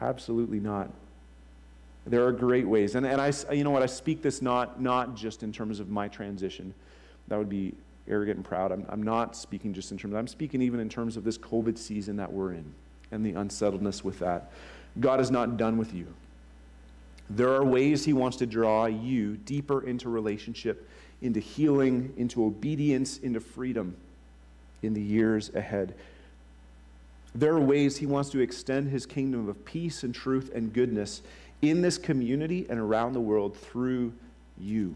Absolutely 0.00 0.60
not. 0.60 0.90
There 2.06 2.24
are 2.26 2.32
great 2.32 2.66
ways. 2.66 2.94
And, 2.94 3.06
and 3.06 3.20
I, 3.20 3.32
you 3.52 3.64
know 3.64 3.70
what, 3.70 3.82
I 3.82 3.86
speak 3.86 4.22
this 4.22 4.42
not, 4.42 4.80
not 4.80 5.14
just 5.14 5.42
in 5.42 5.52
terms 5.52 5.80
of 5.80 5.88
my 5.88 6.08
transition. 6.08 6.74
That 7.28 7.38
would 7.38 7.48
be 7.48 7.74
arrogant 8.08 8.36
and 8.36 8.44
proud. 8.44 8.72
I'm, 8.72 8.84
I'm 8.88 9.02
not 9.02 9.36
speaking 9.36 9.72
just 9.72 9.92
in 9.92 9.98
terms, 9.98 10.14
I'm 10.14 10.26
speaking 10.26 10.62
even 10.62 10.80
in 10.80 10.88
terms 10.88 11.16
of 11.16 11.24
this 11.24 11.38
COVID 11.38 11.78
season 11.78 12.16
that 12.16 12.32
we're 12.32 12.52
in 12.52 12.74
and 13.12 13.24
the 13.24 13.32
unsettledness 13.32 14.02
with 14.02 14.18
that. 14.18 14.50
God 14.98 15.20
is 15.20 15.30
not 15.30 15.56
done 15.56 15.78
with 15.78 15.94
you. 15.94 16.06
There 17.30 17.50
are 17.50 17.64
ways 17.64 18.04
He 18.04 18.12
wants 18.12 18.36
to 18.38 18.46
draw 18.46 18.86
you 18.86 19.36
deeper 19.36 19.86
into 19.86 20.08
relationship, 20.08 20.88
into 21.22 21.40
healing, 21.40 22.12
into 22.16 22.44
obedience, 22.44 23.18
into 23.18 23.40
freedom 23.40 23.96
in 24.82 24.92
the 24.92 25.00
years 25.00 25.54
ahead. 25.54 25.94
There 27.34 27.54
are 27.54 27.60
ways 27.60 27.96
he 27.96 28.06
wants 28.06 28.28
to 28.30 28.40
extend 28.40 28.90
his 28.90 29.06
kingdom 29.06 29.48
of 29.48 29.64
peace 29.64 30.02
and 30.02 30.14
truth 30.14 30.50
and 30.54 30.72
goodness 30.72 31.22
in 31.62 31.80
this 31.80 31.96
community 31.96 32.66
and 32.68 32.78
around 32.78 33.14
the 33.14 33.20
world 33.20 33.56
through 33.56 34.12
you. 34.58 34.94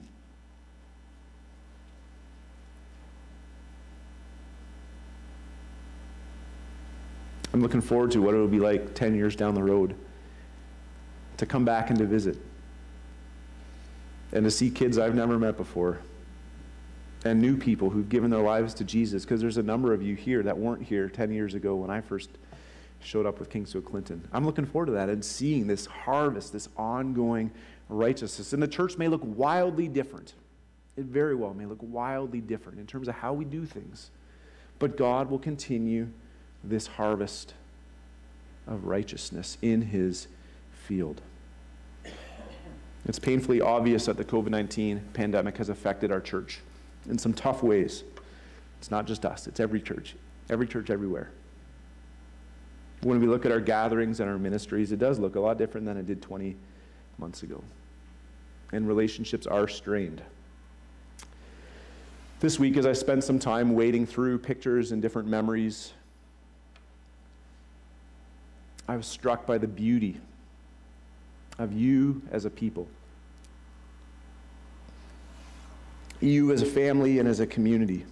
I'm 7.54 7.62
looking 7.62 7.80
forward 7.80 8.10
to 8.10 8.20
what 8.20 8.34
it'll 8.34 8.48
be 8.48 8.58
like 8.58 8.94
10 8.94 9.14
years 9.14 9.34
down 9.34 9.54
the 9.54 9.62
road 9.62 9.94
to 11.38 11.46
come 11.46 11.64
back 11.64 11.88
and 11.88 11.98
to 12.00 12.04
visit 12.04 12.36
and 14.32 14.44
to 14.44 14.50
see 14.50 14.68
kids 14.68 14.98
I've 14.98 15.14
never 15.14 15.38
met 15.38 15.56
before 15.56 16.00
and 17.24 17.40
new 17.40 17.56
people 17.56 17.90
who've 17.90 18.08
given 18.08 18.30
their 18.30 18.40
lives 18.40 18.74
to 18.74 18.84
Jesus 18.84 19.24
because 19.24 19.40
there's 19.40 19.56
a 19.56 19.62
number 19.62 19.92
of 19.92 20.02
you 20.02 20.14
here 20.14 20.42
that 20.42 20.56
weren't 20.56 20.82
here 20.82 21.08
10 21.08 21.32
years 21.32 21.54
ago 21.54 21.74
when 21.74 21.90
I 21.90 22.00
first 22.00 22.30
showed 23.00 23.26
up 23.26 23.38
with 23.38 23.50
Kingsfield 23.50 23.84
Clinton. 23.84 24.26
I'm 24.32 24.44
looking 24.44 24.66
forward 24.66 24.86
to 24.86 24.92
that 24.92 25.08
and 25.08 25.24
seeing 25.24 25.66
this 25.66 25.86
harvest, 25.86 26.52
this 26.52 26.68
ongoing 26.76 27.50
righteousness. 27.88 28.52
And 28.52 28.62
the 28.62 28.68
church 28.68 28.98
may 28.98 29.08
look 29.08 29.22
wildly 29.24 29.88
different. 29.88 30.34
It 30.96 31.04
very 31.04 31.34
well 31.34 31.54
may 31.54 31.66
look 31.66 31.78
wildly 31.80 32.40
different 32.40 32.78
in 32.78 32.86
terms 32.86 33.08
of 33.08 33.14
how 33.14 33.32
we 33.32 33.44
do 33.44 33.64
things. 33.64 34.10
But 34.78 34.96
God 34.96 35.30
will 35.30 35.38
continue 35.38 36.08
this 36.64 36.86
harvest 36.86 37.54
of 38.66 38.84
righteousness 38.84 39.56
in 39.62 39.82
his 39.82 40.26
field. 40.72 41.22
It's 43.04 43.18
painfully 43.20 43.60
obvious 43.60 44.06
that 44.06 44.16
the 44.16 44.24
COVID 44.24 44.48
19 44.48 45.00
pandemic 45.12 45.58
has 45.58 45.68
affected 45.68 46.10
our 46.10 46.20
church 46.20 46.60
in 47.08 47.18
some 47.18 47.32
tough 47.32 47.62
ways. 47.62 48.04
It's 48.78 48.90
not 48.90 49.06
just 49.06 49.24
us, 49.24 49.46
it's 49.46 49.60
every 49.60 49.80
church, 49.80 50.16
every 50.50 50.66
church 50.66 50.90
everywhere. 50.90 51.30
When 53.02 53.20
we 53.20 53.26
look 53.26 53.46
at 53.46 53.52
our 53.52 53.60
gatherings 53.60 54.20
and 54.20 54.30
our 54.30 54.38
ministries, 54.38 54.92
it 54.92 54.98
does 54.98 55.18
look 55.18 55.36
a 55.36 55.40
lot 55.40 55.58
different 55.58 55.86
than 55.86 55.96
it 55.96 56.06
did 56.06 56.22
20 56.22 56.56
months 57.18 57.42
ago. 57.42 57.62
And 58.72 58.88
relationships 58.88 59.46
are 59.46 59.68
strained. 59.68 60.22
This 62.40 62.58
week, 62.58 62.76
as 62.76 62.84
I 62.84 62.92
spent 62.92 63.24
some 63.24 63.38
time 63.38 63.74
wading 63.74 64.06
through 64.06 64.38
pictures 64.38 64.92
and 64.92 65.00
different 65.00 65.28
memories, 65.28 65.92
I 68.88 68.96
was 68.96 69.06
struck 69.06 69.46
by 69.46 69.58
the 69.58 69.66
beauty 69.66 70.20
of 71.58 71.72
you 71.72 72.22
as 72.30 72.44
a 72.44 72.50
people. 72.50 72.86
You 76.20 76.52
as 76.52 76.62
a 76.62 76.66
family 76.66 77.18
and 77.18 77.28
as 77.28 77.40
a 77.40 77.46
community. 77.46 78.04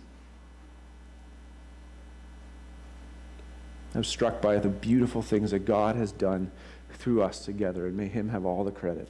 I'm 3.94 4.04
struck 4.04 4.42
by 4.42 4.58
the 4.58 4.68
beautiful 4.68 5.22
things 5.22 5.52
that 5.52 5.60
God 5.60 5.96
has 5.96 6.10
done 6.12 6.50
through 6.94 7.22
us 7.22 7.44
together, 7.44 7.86
and 7.86 7.96
may 7.96 8.08
Him 8.08 8.28
have 8.28 8.44
all 8.44 8.64
the 8.64 8.72
credit. 8.72 9.08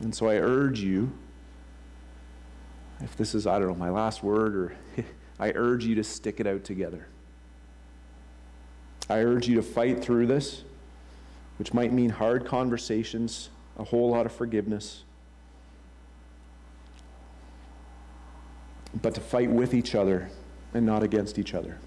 And 0.00 0.14
so 0.14 0.28
I 0.28 0.36
urge 0.36 0.80
you, 0.80 1.12
if 3.00 3.16
this 3.16 3.34
is, 3.34 3.46
I 3.46 3.58
don't 3.58 3.68
know, 3.68 3.74
my 3.74 3.90
last 3.90 4.22
word, 4.22 4.54
or 4.54 4.76
I 5.40 5.52
urge 5.54 5.84
you 5.84 5.94
to 5.94 6.04
stick 6.04 6.40
it 6.40 6.46
out 6.46 6.64
together. 6.64 7.06
I 9.08 9.20
urge 9.20 9.48
you 9.48 9.56
to 9.56 9.62
fight 9.62 10.02
through 10.02 10.26
this, 10.26 10.62
which 11.58 11.72
might 11.72 11.92
mean 11.92 12.10
hard 12.10 12.44
conversations, 12.44 13.48
a 13.78 13.84
whole 13.84 14.10
lot 14.10 14.26
of 14.26 14.32
forgiveness 14.32 15.04
but 19.00 19.14
to 19.14 19.20
fight 19.20 19.50
with 19.50 19.74
each 19.74 19.94
other 19.94 20.28
and 20.74 20.84
not 20.84 21.02
against 21.02 21.38
each 21.38 21.54
other. 21.54 21.78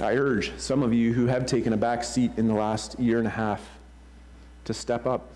I 0.00 0.16
urge 0.16 0.52
some 0.58 0.82
of 0.82 0.92
you 0.92 1.12
who 1.12 1.26
have 1.26 1.46
taken 1.46 1.72
a 1.72 1.76
back 1.76 2.02
seat 2.02 2.32
in 2.36 2.48
the 2.48 2.54
last 2.54 2.98
year 2.98 3.18
and 3.18 3.26
a 3.26 3.30
half 3.30 3.78
to 4.64 4.74
step 4.74 5.06
up 5.06 5.30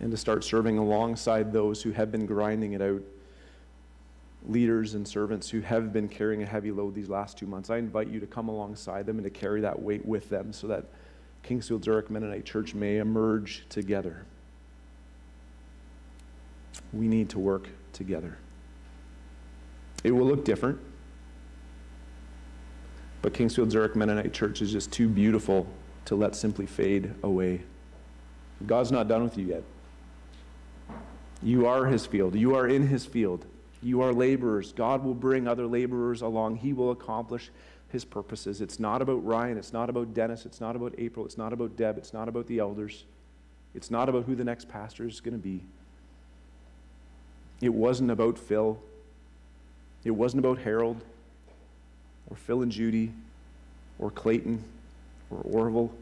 and 0.00 0.10
to 0.10 0.16
start 0.16 0.44
serving 0.44 0.78
alongside 0.78 1.52
those 1.52 1.82
who 1.82 1.90
have 1.90 2.10
been 2.10 2.26
grinding 2.26 2.72
it 2.72 2.80
out, 2.80 3.02
leaders 4.46 4.94
and 4.94 5.06
servants 5.06 5.50
who 5.50 5.60
have 5.60 5.92
been 5.92 6.08
carrying 6.08 6.42
a 6.42 6.46
heavy 6.46 6.70
load 6.70 6.94
these 6.94 7.08
last 7.08 7.36
two 7.36 7.46
months. 7.46 7.68
I 7.68 7.76
invite 7.76 8.08
you 8.08 8.20
to 8.20 8.26
come 8.26 8.48
alongside 8.48 9.04
them 9.04 9.18
and 9.18 9.24
to 9.24 9.30
carry 9.30 9.60
that 9.60 9.80
weight 9.80 10.06
with 10.06 10.30
them 10.30 10.52
so 10.52 10.66
that 10.68 10.86
Kingsfield 11.42 11.84
Zurich 11.84 12.08
Mennonite 12.08 12.44
Church 12.44 12.74
may 12.74 12.98
emerge 12.98 13.66
together 13.68 14.24
we 16.92 17.08
need 17.08 17.28
to 17.30 17.38
work 17.38 17.68
together. 17.92 18.38
It 20.02 20.12
will 20.12 20.26
look 20.26 20.44
different, 20.44 20.78
but 23.22 23.34
Kingsfield 23.34 23.70
Zurich 23.70 23.96
Mennonite 23.96 24.32
Church 24.32 24.62
is 24.62 24.72
just 24.72 24.90
too 24.90 25.08
beautiful 25.08 25.66
to 26.06 26.14
let 26.14 26.34
simply 26.34 26.66
fade 26.66 27.12
away. 27.22 27.62
God's 28.66 28.90
not 28.90 29.08
done 29.08 29.22
with 29.22 29.36
you 29.36 29.46
yet. 29.46 29.62
You 31.42 31.66
are 31.66 31.86
his 31.86 32.06
field. 32.06 32.34
You 32.34 32.54
are 32.54 32.66
in 32.66 32.86
his 32.86 33.06
field. 33.06 33.46
You 33.82 34.02
are 34.02 34.12
laborers. 34.12 34.72
God 34.72 35.04
will 35.04 35.14
bring 35.14 35.48
other 35.48 35.66
laborers 35.66 36.20
along. 36.20 36.56
He 36.56 36.72
will 36.72 36.90
accomplish 36.90 37.50
his 37.88 38.04
purposes. 38.04 38.60
It's 38.60 38.78
not 38.78 39.00
about 39.00 39.24
Ryan. 39.24 39.56
It's 39.56 39.72
not 39.72 39.88
about 39.88 40.12
Dennis. 40.12 40.44
It's 40.44 40.60
not 40.60 40.76
about 40.76 40.94
April. 40.98 41.24
It's 41.24 41.38
not 41.38 41.52
about 41.52 41.76
Deb. 41.76 41.96
It's 41.96 42.12
not 42.12 42.28
about 42.28 42.46
the 42.46 42.58
elders. 42.58 43.04
It's 43.74 43.90
not 43.90 44.08
about 44.08 44.24
who 44.24 44.34
the 44.34 44.44
next 44.44 44.68
pastor 44.68 45.06
is 45.06 45.20
going 45.20 45.32
to 45.32 45.42
be. 45.42 45.64
It 47.60 47.74
wasn't 47.74 48.10
about 48.10 48.38
Phil. 48.38 48.78
It 50.04 50.12
wasn't 50.12 50.44
about 50.44 50.58
Harold 50.58 51.00
or 52.30 52.36
Phil 52.36 52.62
and 52.62 52.72
Judy 52.72 53.12
or 53.98 54.10
Clayton 54.10 54.64
or 55.30 55.40
Orville. 55.44 55.92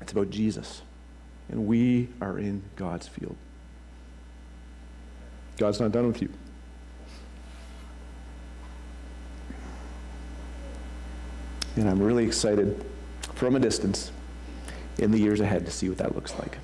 It's 0.00 0.12
about 0.12 0.30
Jesus. 0.30 0.82
And 1.48 1.66
we 1.66 2.08
are 2.20 2.38
in 2.38 2.62
God's 2.76 3.08
field. 3.08 3.36
God's 5.56 5.80
not 5.80 5.92
done 5.92 6.06
with 6.08 6.20
you. 6.20 6.28
And 11.76 11.88
I'm 11.88 12.02
really 12.02 12.24
excited 12.24 12.84
from 13.34 13.56
a 13.56 13.60
distance 13.60 14.10
in 14.98 15.10
the 15.10 15.18
years 15.18 15.40
ahead 15.40 15.64
to 15.66 15.70
see 15.70 15.88
what 15.88 15.98
that 15.98 16.14
looks 16.14 16.34
like. 16.38 16.58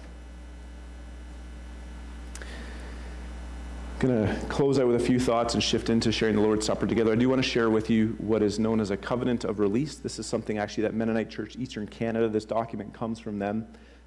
Going 4.03 4.27
to 4.27 4.47
close 4.47 4.81
out 4.81 4.89
with 4.89 5.01
a 5.01 5.05
few 5.05 5.21
thoughts 5.21 5.55
and 5.55 5.63
shift 5.63 5.89
into 5.89 6.11
sharing 6.11 6.35
the 6.35 6.43
Lord's 6.43 6.67
Supper 6.67 6.89
together. 6.89 7.13
I 7.13 7.15
do 7.15 7.29
want 7.29 7.41
to 7.41 7.49
share 7.49 7.71
with 7.71 7.89
you 7.89 8.17
what 8.19 8.43
is 8.43 8.59
known 8.59 8.81
as 8.81 8.91
a 8.91 8.97
covenant 8.97 9.45
of 9.45 9.61
release. 9.61 9.95
This 9.95 10.19
is 10.19 10.27
something 10.27 10.59
actually 10.59 10.83
that 10.83 10.95
Mennonite 10.95 11.31
Church 11.31 11.55
Eastern 11.57 11.87
Canada, 11.87 12.29
this 12.29 12.45
document 12.45 12.93
comes 12.93 13.21
from 13.21 13.39
them. 13.39 13.65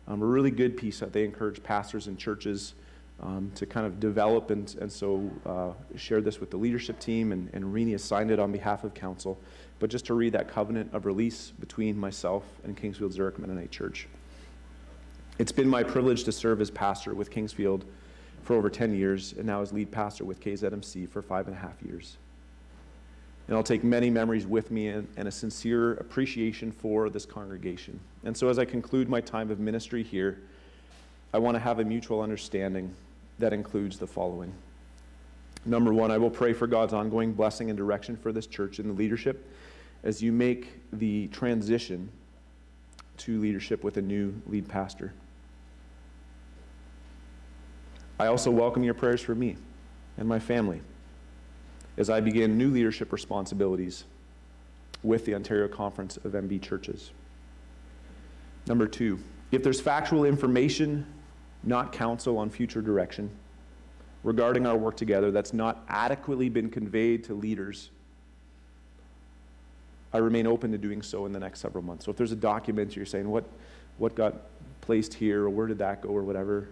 Um, 0.10 0.22
a 0.22 0.26
really 0.26 0.52
good 0.52 0.76
piece 0.76 1.00
that 1.00 1.14
they 1.14 1.24
encourage 1.24 1.64
pastors 1.64 2.08
and 2.08 2.18
churches 2.18 2.74
um, 3.22 3.54
to 3.56 3.66
kind 3.66 3.88
of 3.88 4.02
develop 4.02 4.52
and, 4.52 4.76
and 4.82 4.92
so 4.92 5.32
uh, 5.46 5.72
share 5.96 6.20
this 6.20 6.42
with 6.42 6.52
the 6.52 6.58
leadership 6.58 7.00
team. 7.00 7.32
And, 7.32 7.50
and 7.54 7.64
Rini 7.64 7.94
has 7.94 8.04
signed 8.04 8.32
it 8.32 8.40
on 8.40 8.52
behalf 8.52 8.84
of 8.84 8.94
council. 8.94 9.40
But 9.80 9.90
just 9.90 10.06
to 10.08 10.14
read 10.14 10.34
that 10.34 10.50
covenant 10.50 10.94
of 10.94 11.06
release 11.06 11.54
between 11.58 11.98
myself 11.98 12.44
and 12.66 12.76
Kingsfield 12.76 13.14
Zurich 13.14 13.40
Mennonite 13.40 13.72
Church. 13.72 14.10
It's 15.40 15.54
been 15.54 15.70
my 15.70 15.84
privilege 15.84 16.26
to 16.26 16.34
serve 16.34 16.60
as 16.60 16.70
pastor 16.70 17.14
with 17.16 17.32
Kingsfield 17.32 17.84
for 18.46 18.56
over 18.56 18.70
10 18.70 18.96
years 18.96 19.34
and 19.34 19.46
now 19.46 19.62
as 19.62 19.74
lead 19.74 19.92
pastor 19.92 20.24
with 20.24 20.40
KZMC 20.40 21.10
for 21.10 21.22
five 21.22 21.48
and 21.48 21.56
a 21.56 21.60
half 21.60 21.82
years. 21.82 22.18
And 23.48 23.58
I'll 23.58 23.64
take 23.64 23.84
many 23.84 24.10
memories 24.10 24.46
with 24.46 24.72
me 24.72 24.88
and, 24.88 25.08
and, 25.18 25.28
a 25.28 25.32
sincere 25.32 25.94
appreciation 25.94 26.72
for 26.72 27.10
this 27.10 27.26
congregation. 27.26 28.00
And 28.24 28.36
so, 28.36 28.48
as 28.48 28.58
I 28.58 28.66
conclude 28.66 29.10
my 29.10 29.22
time 29.22 29.52
of 29.52 29.60
ministry 29.60 30.02
here, 30.02 30.40
I 31.34 31.40
want 31.40 31.56
to 31.56 31.60
have 31.60 31.80
a 31.80 31.84
mutual 31.84 32.22
understanding 32.22 32.94
that 33.40 33.52
includes 33.52 34.00
the 34.00 34.08
following. 34.08 34.54
Number 35.66 35.94
one, 35.94 36.12
I 36.12 36.18
will 36.18 36.30
pray 36.30 36.54
for 36.54 36.68
God's 36.68 36.94
ongoing 36.94 37.34
blessing 37.34 37.70
and 37.70 37.78
direction 37.78 38.16
for 38.16 38.32
this 38.32 38.48
church 38.48 38.80
and 38.80 38.90
the 38.90 38.94
leadership 38.94 39.52
as 40.04 40.22
you 40.22 40.32
make 40.32 40.82
the 40.94 41.28
transition 41.28 42.10
to 43.18 43.40
leadership 43.40 43.84
with 43.84 43.98
a 43.98 44.02
new 44.02 44.34
lead 44.48 44.68
pastor. 44.68 45.14
I 48.18 48.28
also 48.28 48.50
welcome 48.50 48.84
your 48.84 48.94
prayers 48.94 49.22
for 49.22 49.36
me 49.36 49.58
and 50.18 50.28
my 50.28 50.40
family 50.40 50.82
as 51.98 52.10
I 52.10 52.22
begin 52.22 52.58
new 52.58 52.70
leadership 52.70 53.12
responsibilities 53.12 54.06
with 55.04 55.26
the 55.26 55.36
Ontario 55.36 55.68
Conference 55.68 56.18
of 56.18 56.32
MB 56.32 56.62
Churches. 56.62 57.12
Number 58.68 58.88
two, 58.88 59.20
if 59.52 59.64
there's 59.64 59.82
factual 59.82 60.24
information, 60.24 61.06
not 61.64 61.92
counsel 61.92 62.38
on 62.38 62.50
future 62.50 62.82
direction, 62.82 63.30
regarding 64.24 64.66
our 64.66 64.78
work 64.78 64.96
together 64.96 65.30
that's 65.30 65.54
not 65.54 65.84
adequately 65.90 66.48
been 66.48 66.70
conveyed 66.70 67.24
to 67.26 67.34
leaders, 67.34 67.92
I 70.14 70.20
remain 70.20 70.48
open 70.48 70.72
to 70.72 70.78
doing 70.78 71.02
so 71.02 71.26
in 71.26 71.34
the 71.34 71.40
next 71.40 71.60
several 71.60 71.84
months. 71.84 72.06
So 72.06 72.12
if 72.12 72.18
there's 72.18 72.32
a 72.32 72.38
document 72.38 72.96
you're 72.96 73.06
saying, 73.06 73.30
what, 73.30 73.44
what 73.98 74.16
got 74.16 74.36
placed 74.80 75.14
here, 75.14 75.44
or 75.44 75.50
where 75.50 75.68
did 75.68 75.78
that 75.80 76.02
go, 76.02 76.10
or 76.10 76.24
whatever, 76.24 76.70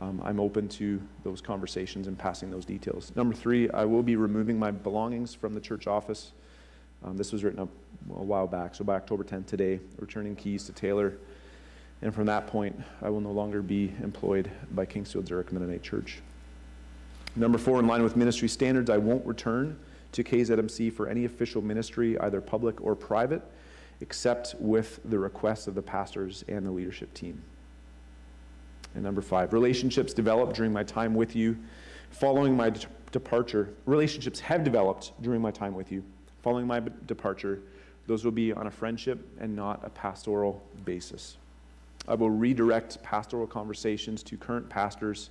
um, 0.00 0.22
I'm 0.24 0.40
open 0.40 0.68
to 0.68 1.00
those 1.22 1.40
conversations 1.40 2.08
and 2.08 2.18
passing 2.18 2.50
those 2.50 2.64
details. 2.64 3.12
Number 3.14 3.34
three, 3.34 3.70
I 3.70 3.84
will 3.84 4.02
be 4.02 4.16
removing 4.16 4.58
my 4.58 4.70
belongings 4.70 5.34
from 5.34 5.54
the 5.54 5.60
church 5.60 5.86
office. 5.86 6.32
Um, 7.04 7.16
this 7.16 7.32
was 7.32 7.44
written 7.44 7.60
up 7.60 7.68
a 8.16 8.22
while 8.22 8.46
back, 8.46 8.74
so 8.74 8.84
by 8.84 8.94
October 8.94 9.24
10th 9.24 9.46
today, 9.46 9.80
returning 9.98 10.34
keys 10.34 10.64
to 10.64 10.72
Taylor. 10.72 11.14
And 12.00 12.14
from 12.14 12.26
that 12.26 12.46
point, 12.46 12.80
I 13.00 13.10
will 13.10 13.20
no 13.20 13.30
longer 13.30 13.62
be 13.62 13.92
employed 14.02 14.50
by 14.72 14.86
Kingsfield 14.86 15.28
Zurich 15.28 15.52
Mennonite 15.52 15.82
Church. 15.82 16.20
Number 17.36 17.58
four, 17.58 17.78
in 17.78 17.86
line 17.86 18.02
with 18.02 18.16
ministry 18.16 18.48
standards, 18.48 18.90
I 18.90 18.98
won't 18.98 19.24
return 19.24 19.78
to 20.12 20.24
KZMC 20.24 20.92
for 20.92 21.08
any 21.08 21.24
official 21.24 21.62
ministry, 21.62 22.18
either 22.18 22.40
public 22.40 22.80
or 22.80 22.94
private, 22.94 23.42
except 24.00 24.54
with 24.58 25.00
the 25.04 25.18
request 25.18 25.68
of 25.68 25.74
the 25.74 25.82
pastors 25.82 26.44
and 26.48 26.66
the 26.66 26.70
leadership 26.70 27.14
team. 27.14 27.42
And 28.94 29.02
number 29.02 29.22
five, 29.22 29.52
relationships 29.52 30.12
developed 30.12 30.56
during 30.56 30.72
my 30.72 30.82
time 30.82 31.14
with 31.14 31.34
you. 31.34 31.56
Following 32.10 32.56
my 32.56 32.70
de- 32.70 32.86
departure, 33.10 33.72
relationships 33.86 34.40
have 34.40 34.64
developed 34.64 35.12
during 35.22 35.40
my 35.40 35.50
time 35.50 35.74
with 35.74 35.90
you. 35.90 36.04
Following 36.42 36.66
my 36.66 36.80
b- 36.80 36.92
departure, 37.06 37.60
those 38.06 38.24
will 38.24 38.32
be 38.32 38.52
on 38.52 38.66
a 38.66 38.70
friendship 38.70 39.26
and 39.40 39.54
not 39.54 39.80
a 39.84 39.90
pastoral 39.90 40.62
basis. 40.84 41.36
I 42.08 42.14
will 42.14 42.30
redirect 42.30 43.02
pastoral 43.02 43.46
conversations 43.46 44.22
to 44.24 44.36
current 44.36 44.68
pastors 44.68 45.30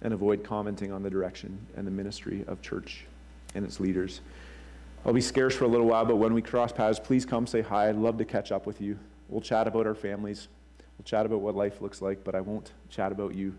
and 0.00 0.14
avoid 0.14 0.42
commenting 0.42 0.90
on 0.90 1.02
the 1.02 1.10
direction 1.10 1.58
and 1.76 1.86
the 1.86 1.90
ministry 1.90 2.44
of 2.46 2.62
church 2.62 3.04
and 3.54 3.64
its 3.64 3.78
leaders. 3.78 4.20
I'll 5.04 5.12
be 5.12 5.20
scarce 5.20 5.54
for 5.54 5.64
a 5.64 5.68
little 5.68 5.86
while, 5.86 6.04
but 6.04 6.16
when 6.16 6.34
we 6.34 6.42
cross 6.42 6.72
paths, 6.72 6.98
please 6.98 7.24
come 7.24 7.46
say 7.46 7.60
hi. 7.60 7.88
I'd 7.88 7.96
love 7.96 8.18
to 8.18 8.24
catch 8.24 8.52
up 8.52 8.66
with 8.66 8.80
you. 8.80 8.98
We'll 9.28 9.40
chat 9.40 9.68
about 9.68 9.86
our 9.86 9.94
families. 9.94 10.48
We'll 10.98 11.04
chat 11.04 11.26
about 11.26 11.40
what 11.40 11.54
life 11.54 11.80
looks 11.80 12.02
like, 12.02 12.24
but 12.24 12.34
I 12.34 12.40
won't 12.40 12.72
chat 12.90 13.12
about 13.12 13.34
you 13.34 13.54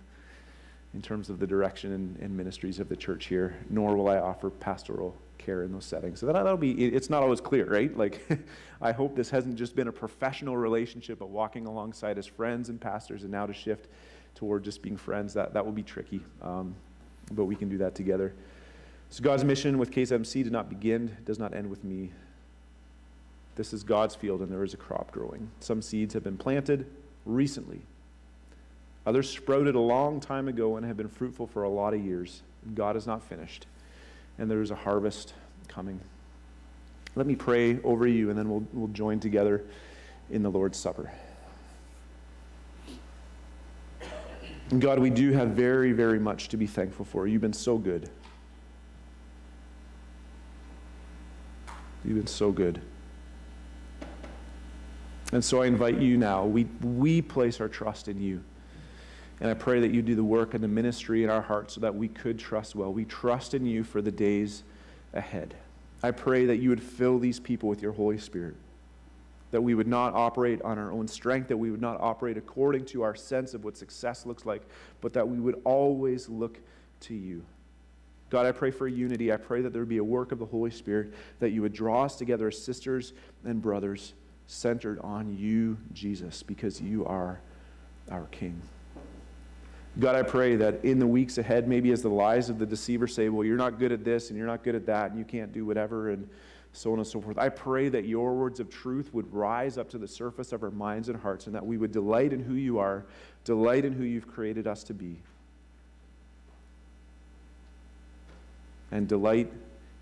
in 0.93 1.01
terms 1.01 1.29
of 1.29 1.39
the 1.39 1.47
direction 1.47 1.93
and, 1.93 2.17
and 2.17 2.35
ministries 2.35 2.79
of 2.79 2.89
the 2.89 2.95
church 2.95 3.25
here, 3.27 3.55
nor 3.69 3.95
will 3.95 4.09
I 4.09 4.17
offer 4.17 4.49
pastoral 4.49 5.15
care 5.37 5.63
in 5.63 5.71
those 5.71 5.85
settings. 5.85 6.19
So 6.19 6.25
that, 6.25 6.33
that'll 6.33 6.57
be, 6.57 6.71
it's 6.71 7.09
not 7.09 7.23
always 7.23 7.39
clear, 7.39 7.65
right? 7.65 7.95
Like, 7.95 8.27
I 8.81 8.91
hope 8.91 9.15
this 9.15 9.29
hasn't 9.29 9.55
just 9.55 9.75
been 9.75 9.87
a 9.87 9.91
professional 9.91 10.57
relationship, 10.57 11.19
but 11.19 11.29
walking 11.29 11.65
alongside 11.65 12.17
as 12.17 12.25
friends 12.25 12.69
and 12.69 12.81
pastors, 12.81 13.23
and 13.23 13.31
now 13.31 13.45
to 13.45 13.53
shift 13.53 13.87
toward 14.35 14.63
just 14.63 14.81
being 14.81 14.97
friends, 14.97 15.33
that, 15.35 15.53
that 15.53 15.65
will 15.65 15.71
be 15.71 15.83
tricky. 15.83 16.21
Um, 16.41 16.75
but 17.31 17.45
we 17.45 17.55
can 17.55 17.69
do 17.69 17.77
that 17.77 17.95
together. 17.95 18.33
So 19.11 19.23
God's 19.23 19.43
mission 19.43 19.77
with 19.77 19.91
KZMC 19.91 20.43
did 20.43 20.51
not 20.51 20.69
begin, 20.69 21.15
does 21.25 21.39
not 21.39 21.53
end 21.53 21.69
with 21.69 21.83
me. 21.83 22.11
This 23.55 23.73
is 23.73 23.83
God's 23.83 24.15
field, 24.15 24.41
and 24.41 24.51
there 24.51 24.63
is 24.63 24.73
a 24.73 24.77
crop 24.77 25.11
growing. 25.11 25.49
Some 25.59 25.81
seeds 25.81 26.13
have 26.13 26.23
been 26.23 26.37
planted 26.37 26.85
recently. 27.35 27.81
Others 29.05 29.29
sprouted 29.29 29.75
a 29.75 29.79
long 29.79 30.19
time 30.19 30.47
ago 30.47 30.77
and 30.77 30.85
have 30.85 30.97
been 30.97 31.07
fruitful 31.07 31.47
for 31.47 31.63
a 31.63 31.69
lot 31.69 31.93
of 31.93 32.03
years. 32.03 32.41
God 32.75 32.95
is 32.95 33.07
not 33.07 33.23
finished, 33.23 33.65
and 34.37 34.51
there 34.51 34.61
is 34.61 34.71
a 34.71 34.75
harvest 34.75 35.33
coming. 35.67 35.99
Let 37.15 37.25
me 37.25 37.35
pray 37.35 37.79
over 37.83 38.07
you, 38.07 38.29
and 38.29 38.37
then 38.37 38.49
we'll, 38.49 38.65
we'll 38.73 38.89
join 38.89 39.19
together 39.19 39.63
in 40.29 40.43
the 40.43 40.51
Lord's 40.51 40.77
Supper. 40.77 41.11
God, 44.77 44.99
we 44.99 45.09
do 45.09 45.31
have 45.31 45.49
very, 45.49 45.93
very 45.93 46.19
much 46.19 46.49
to 46.49 46.57
be 46.57 46.67
thankful 46.67 47.03
for. 47.03 47.25
You've 47.25 47.41
been 47.41 47.53
so 47.53 47.77
good. 47.77 48.09
You've 52.05 52.17
been 52.17 52.27
so 52.27 52.51
good. 52.51 52.79
And 55.31 55.43
so 55.43 55.61
I 55.61 55.67
invite 55.67 55.99
you 55.99 56.17
now. 56.17 56.45
We, 56.45 56.65
we 56.81 57.21
place 57.21 57.61
our 57.61 57.67
trust 57.67 58.07
in 58.07 58.19
you. 58.19 58.43
And 59.41 59.49
I 59.49 59.53
pray 59.53 59.79
that 59.79 59.91
you 59.91 60.01
do 60.01 60.15
the 60.15 60.23
work 60.23 60.53
and 60.53 60.63
the 60.63 60.67
ministry 60.67 61.23
in 61.23 61.29
our 61.29 61.41
hearts 61.41 61.75
so 61.75 61.81
that 61.81 61.95
we 61.95 62.07
could 62.07 62.37
trust 62.37 62.75
well. 62.75 62.91
We 62.91 63.05
trust 63.05 63.53
in 63.53 63.65
you 63.65 63.83
for 63.83 64.01
the 64.01 64.11
days 64.11 64.63
ahead. 65.13 65.55
I 66.03 66.11
pray 66.11 66.45
that 66.45 66.57
you 66.57 66.69
would 66.69 66.81
fill 66.81 67.19
these 67.19 67.39
people 67.39 67.69
with 67.69 67.81
your 67.81 67.93
Holy 67.93 68.17
Spirit 68.17 68.55
that 69.51 69.61
we 69.61 69.73
would 69.73 69.87
not 69.87 70.13
operate 70.13 70.61
on 70.61 70.77
our 70.77 70.91
own 70.91 71.07
strength, 71.07 71.47
that 71.47 71.57
we 71.57 71.71
would 71.71 71.81
not 71.81 71.99
operate 71.99 72.37
according 72.37 72.85
to 72.85 73.01
our 73.01 73.15
sense 73.15 73.53
of 73.53 73.63
what 73.63 73.77
success 73.77 74.25
looks 74.25 74.45
like, 74.45 74.61
but 75.01 75.13
that 75.13 75.27
we 75.27 75.39
would 75.39 75.59
always 75.63 76.29
look 76.29 76.59
to 77.01 77.13
you. 77.13 77.43
God, 78.29 78.45
I 78.45 78.51
pray 78.51 78.69
for 78.69 78.87
unity. 78.87 79.33
I 79.33 79.37
pray 79.37 79.61
that 79.61 79.73
there 79.73 79.81
would 79.81 79.89
be 79.89 79.97
a 79.97 80.03
work 80.03 80.31
of 80.31 80.37
the 80.37 80.45
Holy 80.45 80.69
Spirit, 80.69 81.13
that 81.39 81.49
you 81.49 81.63
would 81.63 81.73
draw 81.73 82.03
us 82.03 82.15
together 82.15 82.47
as 82.47 82.61
sisters 82.61 83.13
and 83.43 83.59
brothers 83.59 84.13
centered 84.49 84.99
on 85.01 85.37
you, 85.37 85.77
Jesus, 85.93 86.41
because 86.41 86.81
you 86.81 87.05
are 87.05 87.39
our 88.09 88.25
King. 88.31 88.59
God, 89.99 90.15
I 90.15 90.23
pray 90.23 90.55
that 90.55 90.83
in 90.83 90.97
the 90.97 91.05
weeks 91.05 91.37
ahead, 91.37 91.67
maybe 91.67 91.91
as 91.91 92.01
the 92.01 92.09
lies 92.09 92.49
of 92.49 92.57
the 92.57 92.65
deceiver 92.65 93.07
say, 93.07 93.29
well, 93.29 93.45
you're 93.45 93.57
not 93.57 93.77
good 93.77 93.91
at 93.91 94.03
this 94.03 94.29
and 94.29 94.37
you're 94.37 94.47
not 94.47 94.63
good 94.63 94.73
at 94.73 94.87
that 94.87 95.11
and 95.11 95.19
you 95.19 95.25
can't 95.25 95.53
do 95.53 95.65
whatever, 95.65 96.09
and 96.09 96.27
so 96.73 96.91
on 96.91 96.97
and 96.97 97.07
so 97.07 97.21
forth. 97.21 97.37
I 97.37 97.49
pray 97.49 97.89
that 97.89 98.05
your 98.05 98.33
words 98.33 98.59
of 98.59 98.71
truth 98.71 99.13
would 99.13 99.31
rise 99.31 99.77
up 99.77 99.87
to 99.91 99.99
the 99.99 100.07
surface 100.07 100.51
of 100.51 100.63
our 100.63 100.71
minds 100.71 101.09
and 101.09 101.19
hearts 101.19 101.45
and 101.45 101.53
that 101.53 101.65
we 101.65 101.77
would 101.77 101.91
delight 101.91 102.33
in 102.33 102.43
who 102.43 102.55
you 102.55 102.79
are, 102.79 103.05
delight 103.43 103.85
in 103.85 103.93
who 103.93 104.03
you've 104.03 104.27
created 104.27 104.65
us 104.65 104.83
to 104.85 104.95
be, 104.95 105.17
and 108.91 109.07
delight 109.07 109.51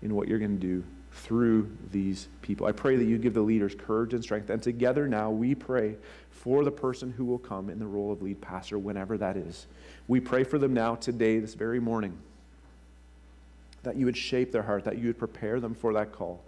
in 0.00 0.14
what 0.14 0.26
you're 0.26 0.38
going 0.38 0.58
to 0.58 0.66
do 0.66 0.84
through 1.18 1.70
these 1.90 2.28
people. 2.42 2.66
I 2.66 2.72
pray 2.72 2.96
that 2.96 3.04
you 3.04 3.18
give 3.18 3.34
the 3.34 3.40
leaders 3.40 3.74
courage 3.74 4.14
and 4.14 4.22
strength. 4.22 4.50
And 4.50 4.62
together 4.62 5.06
now 5.06 5.30
we 5.30 5.54
pray 5.54 5.96
for 6.30 6.64
the 6.64 6.70
person 6.70 7.10
who 7.10 7.24
will 7.24 7.38
come 7.38 7.68
in 7.70 7.78
the 7.78 7.86
role 7.86 8.12
of 8.12 8.22
lead 8.22 8.40
pastor, 8.40 8.78
whenever 8.78 9.18
that 9.18 9.36
is. 9.36 9.66
We 10.06 10.20
pray 10.20 10.44
for 10.44 10.58
them 10.58 10.72
now, 10.72 10.94
today, 10.94 11.38
this 11.38 11.54
very 11.54 11.80
morning, 11.80 12.16
that 13.82 13.96
you 13.96 14.06
would 14.06 14.16
shape 14.16 14.52
their 14.52 14.62
heart, 14.62 14.84
that 14.84 14.98
you 14.98 15.08
would 15.08 15.18
prepare 15.18 15.60
them 15.60 15.74
for 15.74 15.92
that 15.94 16.12
call 16.12 16.42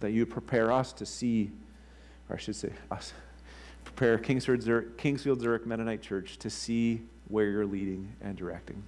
that 0.00 0.12
you 0.12 0.20
would 0.20 0.30
prepare 0.30 0.70
us 0.72 0.92
to 0.94 1.06
see, 1.06 1.50
or 2.28 2.36
I 2.36 2.38
should 2.38 2.56
say 2.56 2.70
us, 2.90 3.12
prepare 3.84 4.18
Kingsfield 4.18 4.62
Zurich, 4.62 4.96
Kingsfield 4.96 5.40
Zurich 5.40 5.66
Mennonite 5.66 6.02
Church 6.02 6.38
to 6.38 6.50
see 6.50 7.02
where 7.28 7.46
you're 7.46 7.66
leading 7.66 8.12
and 8.20 8.36
directing. 8.36 8.82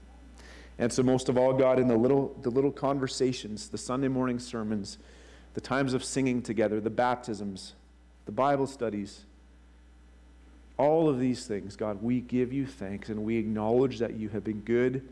And 0.81 0.91
so, 0.91 1.03
most 1.03 1.29
of 1.29 1.37
all, 1.37 1.53
God, 1.53 1.79
in 1.79 1.89
the 1.89 1.97
little, 1.97 2.35
the 2.41 2.49
little 2.49 2.73
conversations, 2.73 3.69
the 3.69 3.77
Sunday 3.77 4.09
morning 4.09 4.39
sermons, 4.39 4.97
the 5.53 5.61
times 5.61 5.93
of 5.93 6.03
singing 6.03 6.41
together, 6.41 6.81
the 6.81 6.89
baptisms, 6.89 7.75
the 8.25 8.33
Bible 8.33 8.67
studies, 8.67 9.21
all 10.79 11.07
of 11.11 11.21
these 11.21 11.47
things, 11.47 11.77
God, 11.77 12.03
we 12.03 12.23
give 12.23 12.51
you 12.51 12.67
thanks 12.67 13.11
and 13.11 13.25
we 13.25 13.37
acknowledge 13.37 13.99
that 13.99 14.15
you 14.15 14.31
have 14.31 14.43
been 14.43 14.61
good 14.61 15.07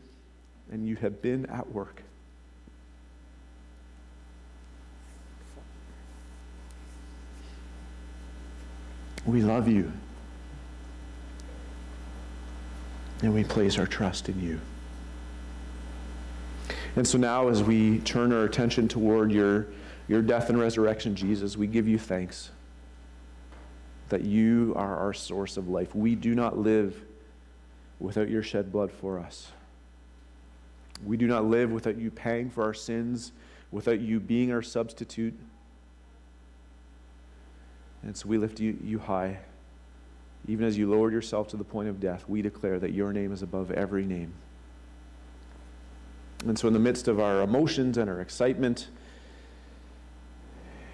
and 0.71 0.87
you 0.87 0.95
have 0.95 1.21
been 1.21 1.45
at 1.45 1.71
work. 1.71 2.01
We 9.23 9.43
love 9.43 9.67
you. 9.67 9.91
And 13.21 13.35
we 13.35 13.43
place 13.43 13.77
our 13.77 13.85
trust 13.85 14.29
in 14.29 14.41
you. 14.41 14.59
And 16.95 17.07
so 17.07 17.17
now, 17.17 17.47
as 17.47 17.63
we 17.63 17.99
turn 17.99 18.33
our 18.33 18.43
attention 18.43 18.87
toward 18.87 19.31
your, 19.31 19.67
your 20.07 20.21
death 20.21 20.49
and 20.49 20.59
resurrection, 20.59 21.15
Jesus, 21.15 21.55
we 21.55 21.67
give 21.67 21.87
you 21.87 21.97
thanks 21.97 22.51
that 24.09 24.25
you 24.25 24.73
are 24.75 24.97
our 24.97 25.13
source 25.13 25.55
of 25.55 25.69
life. 25.69 25.95
We 25.95 26.15
do 26.15 26.33
not 26.33 26.57
live 26.57 27.03
without 27.99 28.29
your 28.29 28.43
shed 28.43 28.71
blood 28.71 28.91
for 28.91 29.19
us. 29.19 29.51
We 31.05 31.15
do 31.15 31.27
not 31.27 31.45
live 31.45 31.71
without 31.71 31.97
you 31.97 32.11
paying 32.11 32.49
for 32.49 32.63
our 32.63 32.73
sins, 32.73 33.31
without 33.71 34.01
you 34.01 34.19
being 34.19 34.51
our 34.51 34.61
substitute. 34.61 35.37
And 38.03 38.15
so 38.17 38.27
we 38.27 38.37
lift 38.37 38.59
you, 38.59 38.77
you 38.83 38.99
high. 38.99 39.39
Even 40.47 40.65
as 40.65 40.77
you 40.77 40.89
lowered 40.89 41.13
yourself 41.13 41.47
to 41.49 41.57
the 41.57 41.63
point 41.63 41.89
of 41.89 41.99
death, 41.99 42.25
we 42.27 42.41
declare 42.41 42.79
that 42.79 42.93
your 42.93 43.13
name 43.13 43.31
is 43.31 43.43
above 43.43 43.71
every 43.71 44.05
name. 44.05 44.33
And 46.45 46.57
so, 46.57 46.67
in 46.67 46.73
the 46.73 46.79
midst 46.79 47.07
of 47.07 47.19
our 47.19 47.41
emotions 47.41 47.97
and 47.97 48.09
our 48.09 48.21
excitement 48.21 48.87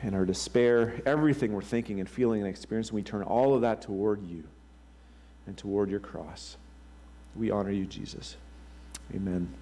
and 0.02 0.16
our 0.16 0.26
despair, 0.26 1.02
everything 1.06 1.54
we're 1.54 1.62
thinking 1.62 2.00
and 2.00 2.10
feeling 2.10 2.42
and 2.42 2.50
experiencing, 2.50 2.96
we 2.96 3.04
turn 3.04 3.24
all 3.24 3.54
of 3.54 3.62
that 3.62 3.82
toward 3.82 4.24
you 4.24 4.44
and 5.46 5.58
toward 5.58 5.90
your 5.90 6.00
cross. 6.00 6.58
We 7.36 7.52
honor 7.52 7.72
you, 7.72 7.86
Jesus. 7.86 8.38
Amen. 9.14 9.54